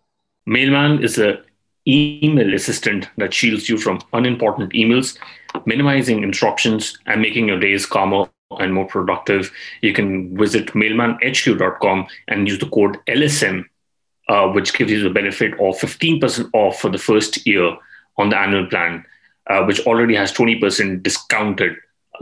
[0.46, 1.42] Mailman is a
[1.88, 5.18] email assistant that shields you from unimportant emails.
[5.66, 12.48] minimizing interruptions and making your days calmer and more productive, you can visit mailmanhq.com and
[12.48, 13.66] use the code LSM,
[14.30, 17.76] uh, which gives you the benefit of 15% off for the first year
[18.18, 19.06] on the annual plan,
[19.50, 21.76] uh, which already has 20% discounted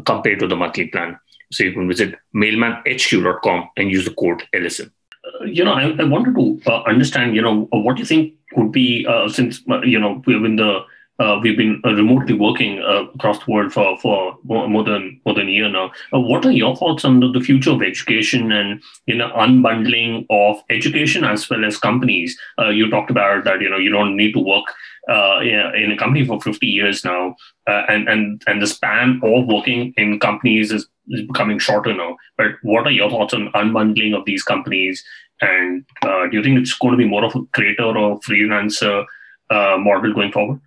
[0.05, 1.19] compared to the monthly plan.
[1.51, 4.91] So you can visit mailmanhq.com and use the code LSM.
[5.25, 8.33] Uh, you know, I, I wanted to uh, understand, you know, what do you think
[8.53, 10.83] could be, uh, since, uh, you know, we're in the
[11.19, 15.35] uh, we've been uh, remotely working uh, across the world for, for more, than more
[15.35, 15.91] than a year now.
[16.13, 20.25] Uh, what are your thoughts on the, the, future of education and you know unbundling
[20.29, 22.39] of education as well as companies?
[22.71, 24.65] You talked about that you know you don't need to work
[25.09, 27.35] uh, in a company for 50 years now,
[27.67, 32.15] and and and the span of working in companies is, is becoming shorter now.
[32.37, 35.03] But what are your thoughts on unbundling of these companies?
[35.41, 39.05] And do you think it's going to be more of a creator or freelancer
[39.49, 40.59] model going forward?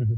[0.00, 0.14] Mm-hmm.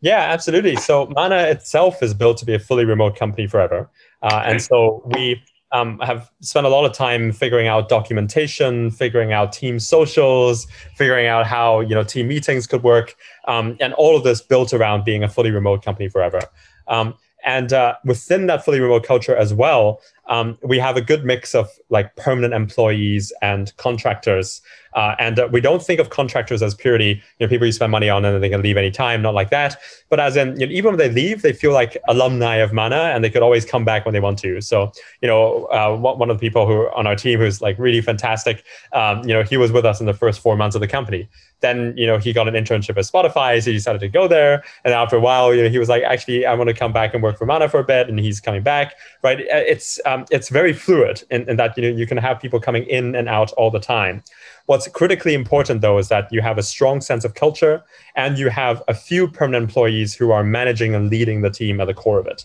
[0.00, 0.76] Yeah, absolutely.
[0.76, 3.88] So Mana itself is built to be a fully remote company forever.
[4.22, 9.32] Uh, and so we um, have spent a lot of time figuring out documentation, figuring
[9.32, 13.16] out team socials, figuring out how you know team meetings could work,
[13.48, 16.40] um, and all of this built around being a fully remote company forever.
[16.86, 21.24] Um, and uh, within that fully remote culture as well, um, we have a good
[21.24, 24.62] mix of like permanent employees and contractors.
[24.94, 27.90] Uh, and uh, we don't think of contractors as purely you know people you spend
[27.90, 29.76] money on and they can leave anytime, not like that.
[30.08, 33.10] But as in you know, even when they leave, they feel like alumni of Mana
[33.12, 34.60] and they could always come back when they want to.
[34.60, 38.00] So you know uh, one of the people who on our team who's like really
[38.00, 40.88] fantastic, um, you know he was with us in the first four months of the
[40.88, 41.28] company.
[41.58, 44.62] Then you know he got an internship at Spotify, so he decided to go there.
[44.84, 47.14] And after a while, you know he was like, actually, I want to come back
[47.14, 48.94] and work for Mana for a bit, and he's coming back.
[49.24, 49.40] Right?
[49.40, 52.84] It's um, it's very fluid in, in that you know you can have people coming
[52.84, 54.22] in and out all the time.
[54.66, 57.82] What's critically important though is that you have a strong sense of culture
[58.14, 61.86] and you have a few permanent employees who are managing and leading the team at
[61.86, 62.44] the core of it.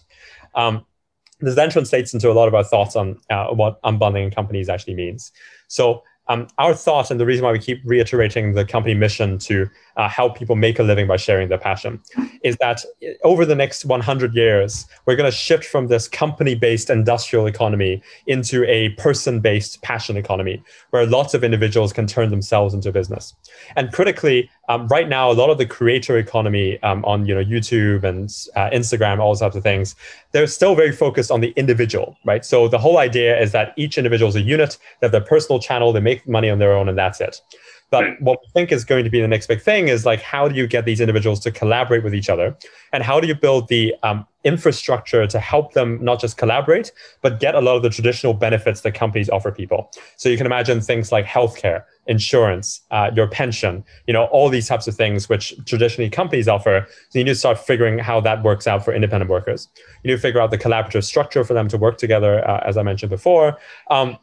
[0.55, 0.85] Um,
[1.41, 4.95] this then translates into a lot of our thoughts on uh, what unbundling companies actually
[4.95, 5.31] means.
[5.67, 9.67] So um, our thought and the reason why we keep reiterating the company mission to
[9.97, 11.99] uh, help people make a living by sharing their passion
[12.43, 12.85] is that
[13.23, 18.01] over the next 100 years, we're going to shift from this company based industrial economy
[18.27, 23.35] into a person based passion economy where lots of individuals can turn themselves into business.
[23.75, 27.43] And critically, um, right now, a lot of the creator economy um, on you know
[27.43, 29.95] YouTube and uh, Instagram, all sorts of things,
[30.31, 32.45] they're still very focused on the individual, right?
[32.45, 34.77] So the whole idea is that each individual is a unit.
[34.99, 35.91] They have their personal channel.
[35.91, 37.41] They make money on their own, and that's it.
[37.91, 40.47] But what we think is going to be the next big thing is like, how
[40.47, 42.55] do you get these individuals to collaborate with each other?
[42.93, 47.39] And how do you build the um, infrastructure to help them not just collaborate, but
[47.39, 49.91] get a lot of the traditional benefits that companies offer people?
[50.17, 54.67] So you can imagine things like healthcare, insurance, uh, your pension, you know, all these
[54.67, 56.85] types of things which traditionally companies offer.
[57.09, 59.67] So you need to start figuring how that works out for independent workers.
[60.03, 62.77] You need to figure out the collaborative structure for them to work together, uh, as
[62.77, 63.57] I mentioned before.
[63.89, 64.17] Um,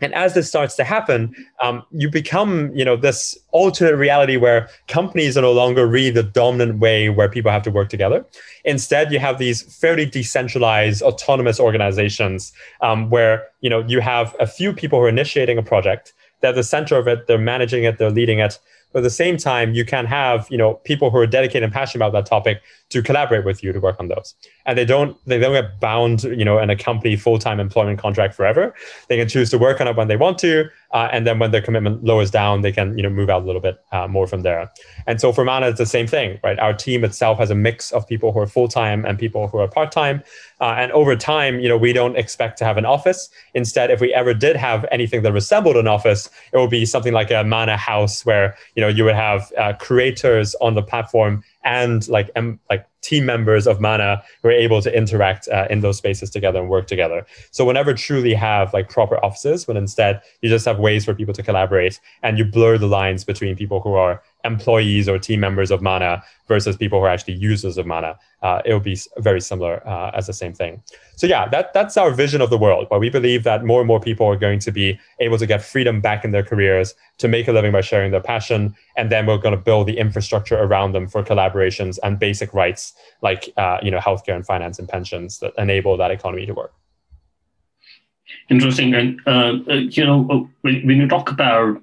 [0.00, 4.68] and as this starts to happen, um, you become, you know, this alternate reality where
[4.88, 8.24] companies are no longer really the dominant way where people have to work together.
[8.64, 14.46] Instead, you have these fairly decentralized, autonomous organizations um, where, you know, you have a
[14.46, 16.12] few people who are initiating a project.
[16.40, 17.26] They're the center of it.
[17.26, 17.96] They're managing it.
[17.96, 18.58] They're leading it.
[18.92, 21.72] But at the same time, you can have, you know, people who are dedicated and
[21.72, 24.34] passionate about that topic to collaborate with you to work on those.
[24.64, 28.34] And they don't they don't get bound, you know, in a company full-time employment contract
[28.34, 28.74] forever.
[29.08, 31.50] They can choose to work on it when they want to, uh, and then when
[31.50, 34.26] their commitment lowers down, they can you know move out a little bit uh, more
[34.26, 34.70] from there.
[35.06, 36.58] And so for Mana, it's the same thing, right?
[36.58, 39.68] Our team itself has a mix of people who are full-time and people who are
[39.68, 40.22] part-time.
[40.60, 43.28] Uh, and over time, you know, we don't expect to have an office.
[43.54, 47.12] Instead, if we ever did have anything that resembled an office, it would be something
[47.12, 51.42] like a Mana house where you know you would have uh, creators on the platform
[51.66, 52.30] and like
[52.70, 56.60] like team members of Mana who are able to interact uh, in those spaces together
[56.60, 57.26] and work together.
[57.50, 61.12] So we never truly have like proper offices, when instead you just have ways for
[61.12, 65.40] people to collaborate and you blur the lines between people who are employees or team
[65.40, 68.98] members of Mana versus people who are actually users of Mana, uh, it will be
[69.18, 70.82] very similar uh, as the same thing.
[71.16, 72.86] So yeah, that that's our vision of the world.
[72.88, 75.62] But we believe that more and more people are going to be able to get
[75.62, 79.26] freedom back in their careers to make a living by sharing their passion, and then
[79.26, 83.78] we're going to build the infrastructure around them for collaborations and basic rights like uh,
[83.82, 86.72] you know healthcare and finance and pensions that enable that economy to work.
[88.48, 91.82] Interesting, and uh, uh, you know when, you talk about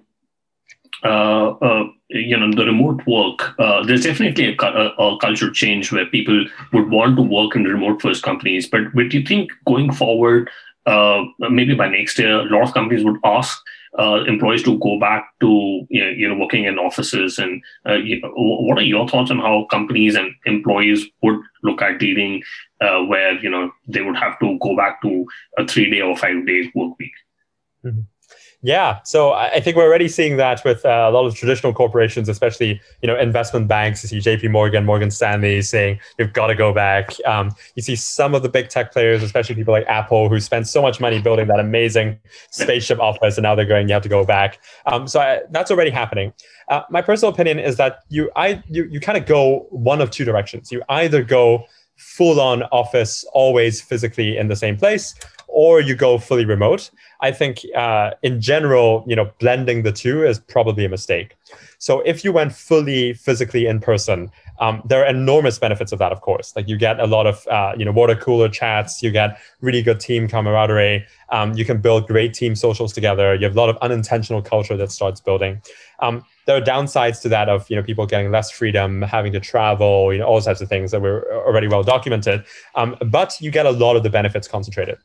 [1.04, 6.89] you know the remote work uh, there's definitely a, a, culture change where people would
[6.89, 10.49] want to work in remote first companies but, but do you think going forward
[10.86, 13.58] uh, maybe by next year a lot of companies would ask
[13.99, 17.38] uh, employees to go back to you know working in offices?
[17.38, 21.82] And uh, you know, what are your thoughts on how companies and employees would look
[21.82, 22.43] at dealing
[22.82, 25.26] uh, where you know they would have to go back to
[25.58, 27.12] a three day or five day work week?
[27.86, 28.01] Mm-hmm.
[28.66, 32.30] Yeah, so I think we're already seeing that with uh, a lot of traditional corporations,
[32.30, 34.01] especially you know investment banks.
[34.03, 34.47] You see J.P.
[34.47, 37.14] Morgan, Morgan Stanley saying you've got to go back.
[37.26, 40.70] Um, you see some of the big tech players, especially people like Apple, who spent
[40.70, 42.18] so much money building that amazing
[42.51, 44.61] spaceship office, and now they're going, you have to go back.
[44.86, 46.32] Um, so I, that's already happening.
[46.70, 50.09] Uh, my personal opinion is that you I you you kind of go one of
[50.09, 50.72] two directions.
[50.72, 51.66] You either go
[51.97, 55.16] full on office, always physically in the same place,
[55.54, 56.89] or you go fully remote.
[57.22, 61.38] I think uh, in general, you know, blending the two is probably a mistake.
[61.78, 66.12] So if you went fully physically in person, um, there are enormous benefits of that,
[66.12, 66.56] of course.
[66.56, 69.04] Like you get a lot of, uh, you know, water cooler chats.
[69.04, 71.06] You get really good team camaraderie.
[71.30, 73.36] Um, you can build great team socials together.
[73.36, 75.62] You have a lot of unintentional culture that starts building.
[75.99, 79.39] Um, there are downsides to that of you know people getting less freedom, having to
[79.39, 82.43] travel, you know, all types of things that were already well documented.
[82.76, 84.97] Um, but you get a lot of the benefits concentrated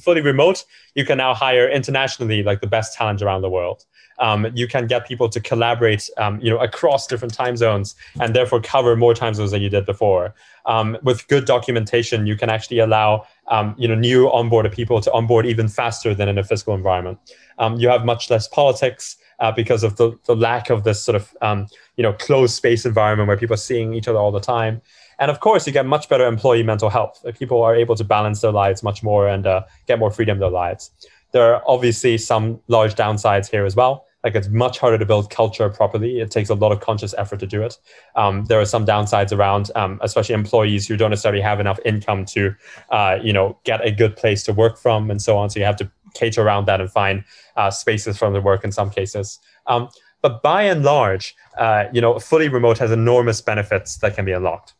[0.00, 0.64] fully remote,
[0.94, 3.84] you can now hire internationally like the best talent around the world.
[4.18, 8.34] Um, you can get people to collaborate, um, you know, across different time zones, and
[8.34, 10.34] therefore cover more time zones than you did before.
[10.64, 15.12] Um, with good documentation, you can actually allow, um, you know, new onboarded people to
[15.12, 17.18] onboard even faster than in a physical environment.
[17.58, 19.16] Um, you have much less politics.
[19.38, 21.66] Uh, because of the, the lack of this sort of um,
[21.96, 24.80] you know closed space environment where people are seeing each other all the time
[25.18, 27.24] and of course, you get much better employee mental health.
[27.38, 30.40] People are able to balance their lives much more and uh, get more freedom in
[30.40, 30.90] their lives.
[31.32, 34.06] There are obviously some large downsides here as well.
[34.24, 36.18] Like it's much harder to build culture properly.
[36.18, 37.78] It takes a lot of conscious effort to do it.
[38.16, 42.24] Um, there are some downsides around, um, especially employees who don't necessarily have enough income
[42.26, 42.54] to,
[42.90, 45.48] uh, you know, get a good place to work from and so on.
[45.48, 47.22] So you have to cater around that and find
[47.56, 49.38] uh, spaces from the work in some cases.
[49.68, 49.88] Um,
[50.22, 54.32] but by and large, uh, you know, fully remote has enormous benefits that can be
[54.32, 54.74] unlocked.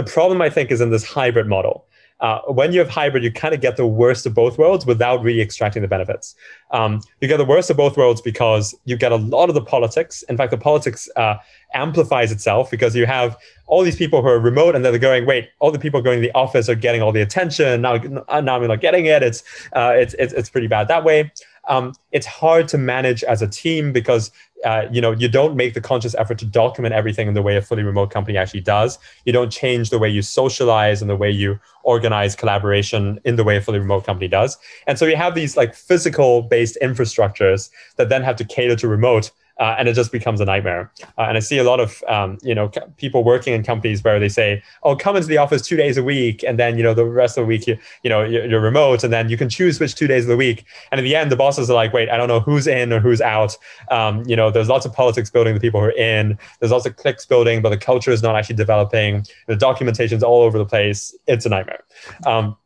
[0.00, 1.84] The problem, I think, is in this hybrid model.
[2.20, 5.22] Uh, when you have hybrid, you kind of get the worst of both worlds without
[5.22, 6.34] really extracting the benefits.
[6.70, 9.60] Um, you get the worst of both worlds because you get a lot of the
[9.60, 10.22] politics.
[10.30, 11.36] In fact, the politics uh,
[11.74, 13.36] amplifies itself because you have
[13.66, 16.26] all these people who are remote and they're going, wait, all the people going to
[16.26, 17.82] the office are getting all the attention.
[17.82, 19.22] Now, now I'm not getting it.
[19.22, 19.42] It's,
[19.74, 21.30] uh, it's, it's, it's pretty bad that way.
[21.68, 24.30] Um, it's hard to manage as a team because
[24.64, 27.56] uh, you know you don't make the conscious effort to document everything in the way
[27.56, 28.98] a fully remote company actually does.
[29.24, 33.44] You don't change the way you socialize and the way you organize collaboration in the
[33.44, 34.58] way a fully remote company does.
[34.86, 38.88] And so you have these like physical based infrastructures that then have to cater to
[38.88, 39.30] remote
[39.60, 40.90] uh, and it just becomes a nightmare.
[41.18, 44.18] Uh, and I see a lot of um, you know people working in companies where
[44.18, 46.94] they say, "Oh, come into the office two days a week, and then you know
[46.94, 49.48] the rest of the week you, you know you're, you're remote, and then you can
[49.48, 51.92] choose which two days of the week." And in the end, the bosses are like,
[51.92, 53.56] "Wait, I don't know who's in or who's out."
[53.90, 56.38] Um, you know, there's lots of politics building the people who are in.
[56.58, 59.26] There's lots of cliques building, but the culture is not actually developing.
[59.46, 61.14] The documentation's all over the place.
[61.26, 61.84] It's a nightmare.
[62.24, 62.56] Um,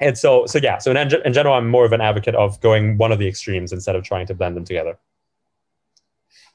[0.00, 0.78] and so, so yeah.
[0.78, 3.72] So in, in general, I'm more of an advocate of going one of the extremes
[3.72, 4.98] instead of trying to blend them together.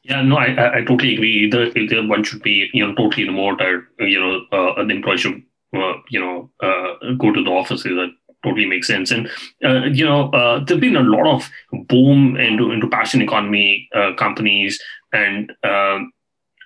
[0.07, 1.45] Yeah, no, I, I totally agree.
[1.45, 5.17] Either, either one should be, you know, totally remote or, you know, uh, an employee
[5.17, 5.41] should,
[5.75, 7.83] uh, you know, uh, go to the offices.
[7.95, 8.11] That
[8.43, 9.11] totally makes sense.
[9.11, 9.27] And,
[9.65, 11.49] uh, you know, uh, there's been a lot of
[11.89, 14.79] boom into, into passion economy uh, companies.
[15.11, 16.13] And, um,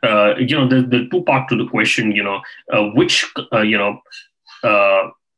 [0.03, 2.41] you know, the, the two part to the question, you know,
[2.95, 3.25] which,
[3.63, 4.01] you know,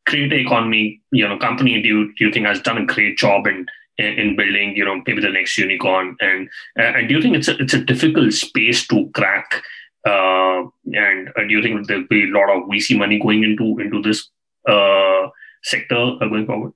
[0.07, 3.47] creator economy, you know, company do you, do you think has done a great job
[3.97, 6.15] in in building, you know, maybe the next unicorn?
[6.19, 9.63] And and do you think it's a it's a difficult space to crack?
[10.05, 10.63] Uh,
[10.93, 14.01] and uh, do you think there'll be a lot of VC money going into into
[14.01, 14.29] this
[14.67, 15.29] uh,
[15.63, 16.73] sector uh, going forward?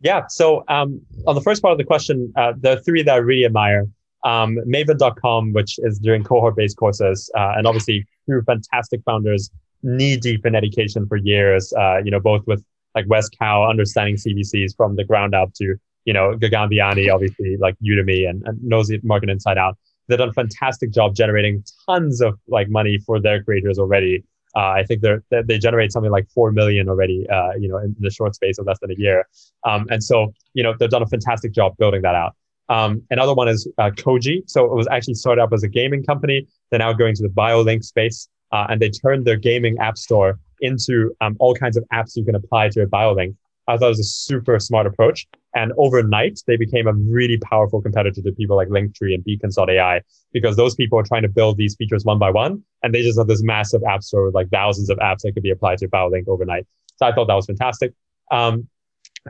[0.00, 0.26] Yeah.
[0.28, 3.44] So um, on the first part of the question, uh, the three that I really
[3.44, 3.86] admire,
[4.24, 9.50] um, Maven.com, which is doing cohort-based courses, uh, and obviously two fantastic founders,
[9.82, 11.72] knee deep in education for years.
[11.72, 12.62] Uh, you know, both with
[12.94, 15.76] like Wes Kao, understanding CBCs from the ground up to
[16.06, 19.76] you know, Gagan Biyani, obviously, like Udemy and, and knows the market inside out.
[20.08, 24.24] They've done a fantastic job generating tons of like money for their creators already.
[24.54, 27.94] Uh, I think they're, they generate something like four million already, uh, you know, in
[27.98, 29.26] the short space of less than a year.
[29.64, 32.34] Um, and so, you know, they've done a fantastic job building that out.
[32.68, 34.48] Um, another one is uh, Koji.
[34.48, 36.46] So it was actually started up as a gaming company.
[36.70, 40.38] They're now going to the BioLink space, uh, and they turned their gaming app store
[40.60, 43.34] into um, all kinds of apps you can apply to a BioLink.
[43.68, 45.26] I thought it was a super smart approach.
[45.54, 50.02] And overnight, they became a really powerful competitor to people like Linktree and Beacons.ai
[50.32, 52.62] because those people are trying to build these features one by one.
[52.82, 55.42] And they just have this massive app store with like thousands of apps that could
[55.42, 56.66] be applied to BioLink overnight.
[56.96, 57.92] So I thought that was fantastic.
[58.30, 58.68] Um,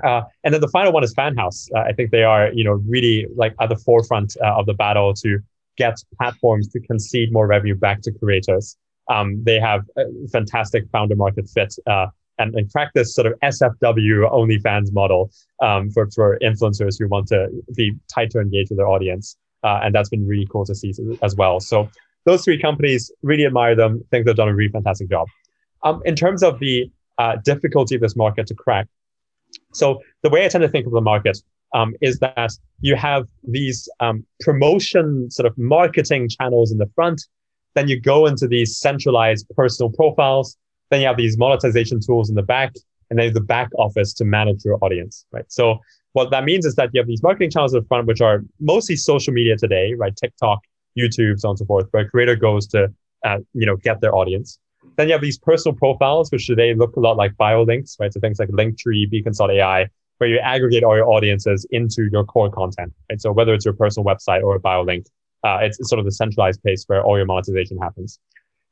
[0.05, 1.71] Uh, and then the final one is Fanhouse.
[1.75, 4.75] Uh, I think they are, you know, really like at the forefront uh, of the
[4.75, 5.39] battle to
[5.79, 8.77] get platforms to concede more revenue back to creators.
[9.09, 9.83] Um, they have
[10.33, 12.09] fantastic founder market fit uh,
[12.39, 15.31] and, and crack this sort of SFW OnlyFans model
[15.63, 19.37] um, for, for influencers who want to be tighter engaged with their audience.
[19.65, 21.61] Uh, and that's been really cool to see as well.
[21.61, 21.89] So
[22.25, 25.29] those three companies really admire them, think they've done a really fantastic job.
[25.83, 28.87] Um, in terms of the uh, difficulty of this market to crack,
[29.73, 31.39] so the way I tend to think of the market
[31.75, 37.23] um, is that you have these um, promotion sort of marketing channels in the front.
[37.75, 40.57] Then you go into these centralized personal profiles.
[40.91, 42.75] Then you have these monetization tools in the back,
[43.11, 45.45] and then the back office to manage your audience, right?
[45.49, 45.79] So
[46.13, 48.43] what that means is that you have these marketing channels in the front, which are
[48.61, 50.15] mostly social media today, right?
[50.17, 50.61] TikTok,
[50.99, 52.89] YouTube, so on and so forth, where a creator goes to,
[53.25, 54.59] uh, you know, get their audience.
[54.97, 58.13] Then you have these personal profiles, which today look a lot like bio links, right?
[58.13, 62.93] So things like Linktree, Beacon.ai, where you aggregate all your audiences into your core content.
[63.11, 63.21] Right?
[63.21, 65.07] So whether it's your personal website or a bio link,
[65.45, 68.19] uh, it's, sort of the centralized place where all your monetization happens.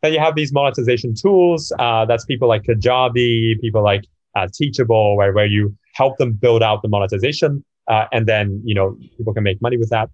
[0.05, 1.73] Then you have these monetization tools.
[1.79, 4.05] Uh, that's people like Kajabi, people like
[4.37, 7.65] uh, Teachable, where, where you help them build out the monetization.
[7.89, 10.11] Uh, and then, you know, people can make money with that.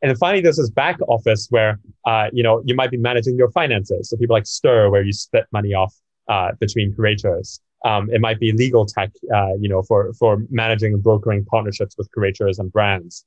[0.00, 3.36] And then finally, there's this back office where, uh, you know, you might be managing
[3.36, 4.08] your finances.
[4.08, 5.94] So people like Stir, where you split money off
[6.26, 7.60] uh, between creators.
[7.84, 11.96] Um, it might be legal tech, uh, you know, for, for managing and brokering partnerships
[11.98, 13.26] with creators and brands.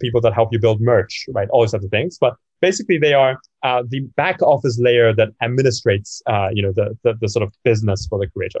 [0.00, 1.48] People that help you build merch, right?
[1.50, 2.16] All these types of things.
[2.18, 6.96] But basically, they are uh, the back office layer that administrates, uh, you know, the,
[7.02, 8.60] the, the sort of business for the creator.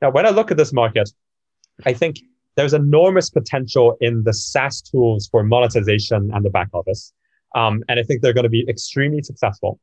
[0.00, 1.10] Now, when I look at this market,
[1.84, 2.20] I think
[2.56, 7.12] there's enormous potential in the SaaS tools for monetization and the back office.
[7.54, 9.80] Um, and I think they're going to be extremely successful.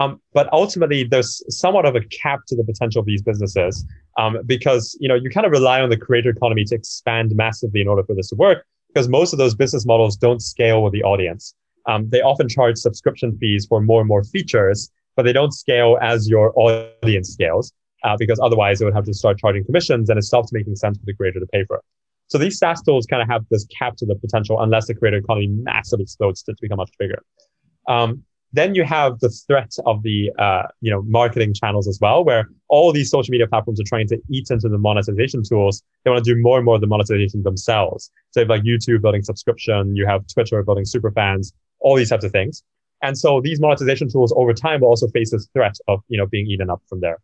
[0.00, 3.84] Um, but ultimately, there's somewhat of a cap to the potential of these businesses
[4.18, 7.80] um, because you know you kind of rely on the creator economy to expand massively
[7.80, 8.66] in order for this to work.
[8.88, 11.54] Because most of those business models don't scale with the audience.
[11.86, 15.98] Um, they often charge subscription fees for more and more features, but they don't scale
[16.00, 17.72] as your audience scales.
[18.02, 20.98] Uh, because otherwise, it would have to start charging commissions, and it stops making sense
[20.98, 21.82] for the creator to pay for it.
[22.28, 25.18] So these SaaS tools kind of have this cap to the potential unless the creator
[25.18, 27.22] economy massively explodes to become much bigger.
[27.88, 32.24] Um, then you have the threat of the uh, you know marketing channels as well,
[32.24, 35.82] where all these social media platforms are trying to eat into the monetization tools.
[36.04, 38.10] They want to do more and more of the monetization themselves.
[38.30, 41.52] So you have like YouTube building subscription, you have Twitter building super fans,
[41.84, 42.64] all these types of things.
[43.02, 46.26] And so these monetization tools over time will also face this threat of you know
[46.26, 47.18] being eaten up from there.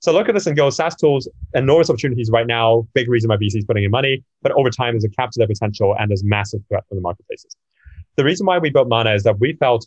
[0.00, 2.88] So look at this and go, SaaS tools, enormous opportunities right now.
[2.94, 5.38] Big reason why VC is putting in money, but over time there's a cap to
[5.38, 7.54] their potential and there's massive threat from the marketplaces.
[8.16, 9.86] The reason why we built Mana is that we felt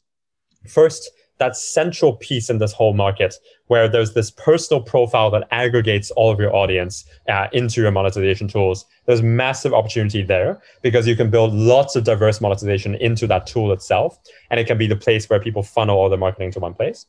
[0.67, 3.35] first that central piece in this whole market
[3.67, 8.47] where there's this personal profile that aggregates all of your audience uh, into your monetization
[8.47, 8.85] tools.
[9.05, 13.71] There's massive opportunity there because you can build lots of diverse monetization into that tool
[13.71, 14.19] itself.
[14.51, 17.05] And it can be the place where people funnel all their marketing to one place.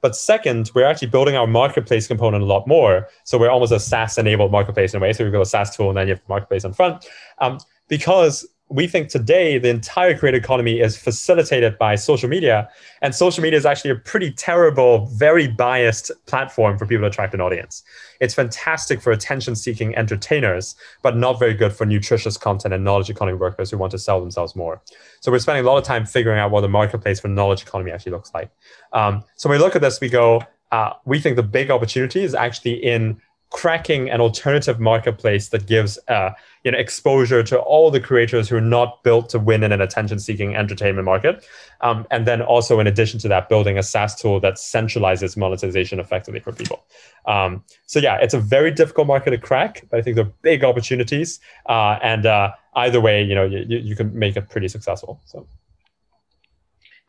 [0.00, 3.08] But second, we're actually building our marketplace component a lot more.
[3.24, 5.12] So we're almost a SaaS enabled marketplace in a way.
[5.12, 7.06] So we've got a SaaS tool and then you have marketplace in front.
[7.38, 7.58] Um,
[7.88, 12.68] because we think today the entire creator economy is facilitated by social media.
[13.02, 17.34] And social media is actually a pretty terrible, very biased platform for people to attract
[17.34, 17.82] an audience.
[18.20, 23.10] It's fantastic for attention seeking entertainers, but not very good for nutritious content and knowledge
[23.10, 24.80] economy workers who want to sell themselves more.
[25.18, 27.90] So we're spending a lot of time figuring out what the marketplace for knowledge economy
[27.90, 28.52] actually looks like.
[28.92, 32.22] Um, so when we look at this, we go, uh, we think the big opportunity
[32.22, 36.30] is actually in cracking an alternative marketplace that gives uh,
[36.64, 39.80] you know exposure to all the creators who are not built to win in an
[39.80, 41.44] attention-seeking entertainment market,
[41.80, 45.98] um, and then also in addition to that, building a SaaS tool that centralizes monetization
[45.98, 46.84] effectively for people.
[47.26, 50.32] Um, so yeah, it's a very difficult market to crack, but I think there are
[50.42, 54.68] big opportunities, uh, and uh, either way, you know you, you can make it pretty
[54.68, 55.20] successful.
[55.26, 55.46] So.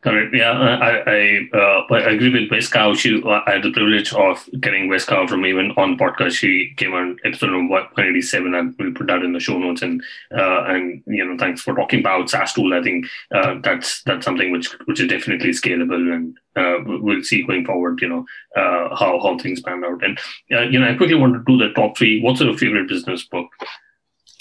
[0.02, 0.34] Correct.
[0.34, 2.92] Yeah, I I, uh, I agree with Wes Kao.
[2.92, 6.32] She, I had the privilege of getting Wes Kao from Maven on podcast.
[6.32, 9.80] She came on episode number 187, and we'll put that in the show notes.
[9.80, 10.02] And
[10.36, 12.74] uh, and you know, thanks for talking about SaaS tool.
[12.74, 17.44] I think uh, that's that's something which which is definitely scalable, and uh, we'll see
[17.46, 18.00] going forward.
[18.02, 18.24] You know
[18.56, 20.02] uh, how how things pan out.
[20.02, 20.18] And
[20.50, 22.20] uh, you know, I quickly want to do the top three.
[22.20, 23.46] What's your favorite business book?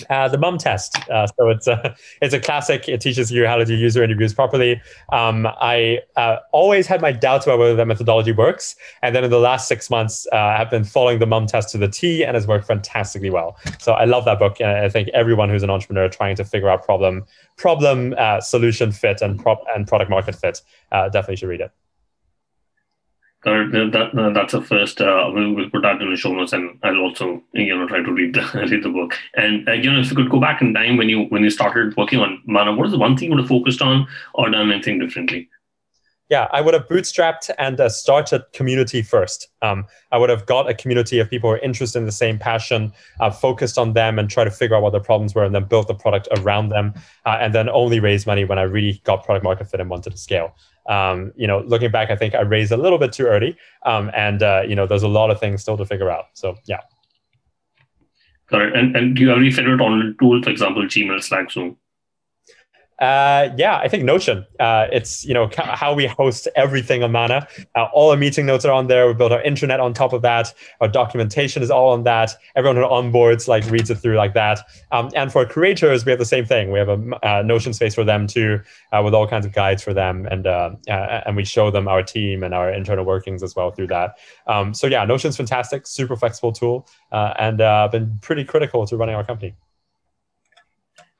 [0.09, 0.97] Uh, the mum test.
[1.09, 2.87] Uh, so it's a it's a classic.
[2.87, 4.81] It teaches you how to do user interviews properly.
[5.11, 9.29] Um, I uh, always had my doubts about whether that methodology works, and then in
[9.29, 12.35] the last six months, uh, I've been following the mum test to the T, and
[12.37, 13.57] it's worked fantastically well.
[13.79, 16.69] So I love that book, and I think everyone who's an entrepreneur trying to figure
[16.69, 17.25] out problem
[17.57, 21.71] problem uh, solution fit and prop and product market fit uh, definitely should read it.
[23.43, 25.01] That, that, that's the first.
[25.01, 28.03] Uh, we'll, we'll, put that in the show notes, and I'll also you know try
[28.03, 29.15] to read the read the book.
[29.35, 31.49] And uh, you know, if you could go back in time when you when you
[31.49, 34.49] started working on Mana, what is the one thing you would have focused on or
[34.51, 35.49] done anything differently?
[36.29, 39.49] Yeah, I would have bootstrapped and uh, started community first.
[39.61, 42.39] Um, I would have got a community of people who are interested in the same
[42.39, 45.53] passion, uh, focused on them, and try to figure out what their problems were, and
[45.53, 46.93] then build the product around them,
[47.25, 50.11] uh, and then only raise money when I really got product market fit and wanted
[50.11, 50.55] to scale
[50.87, 54.11] um, you know, looking back, I think I raised a little bit too early, um,
[54.15, 56.25] and uh, you know, there's a lot of things still to figure out.
[56.33, 56.79] So yeah.
[58.47, 58.75] Got it.
[58.75, 61.77] And and do you have any favorite online tool, for example, Gmail, Slack, Zoom?
[63.01, 64.45] Uh, yeah, I think Notion.
[64.59, 67.47] Uh, it's you know how we host everything on Mana.
[67.75, 69.07] Uh, all our meeting notes are on there.
[69.07, 70.53] We built our intranet on top of that.
[70.81, 72.35] Our documentation is all on that.
[72.55, 74.59] Everyone who onboards like reads it through like that.
[74.91, 76.71] Um, and for creators, we have the same thing.
[76.71, 79.81] We have a uh, Notion space for them too, uh, with all kinds of guides
[79.81, 83.55] for them, and uh, and we show them our team and our internal workings as
[83.55, 84.19] well through that.
[84.45, 87.57] Um, so yeah, Notion's fantastic, super flexible tool, and
[87.91, 89.55] been pretty critical to running our company.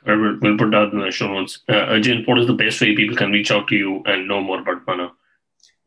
[0.05, 1.59] We'll, we'll put that in the show notes.
[1.69, 4.41] Uh, Ajin, what is the best way people can reach out to you and know
[4.41, 5.11] more about Mana?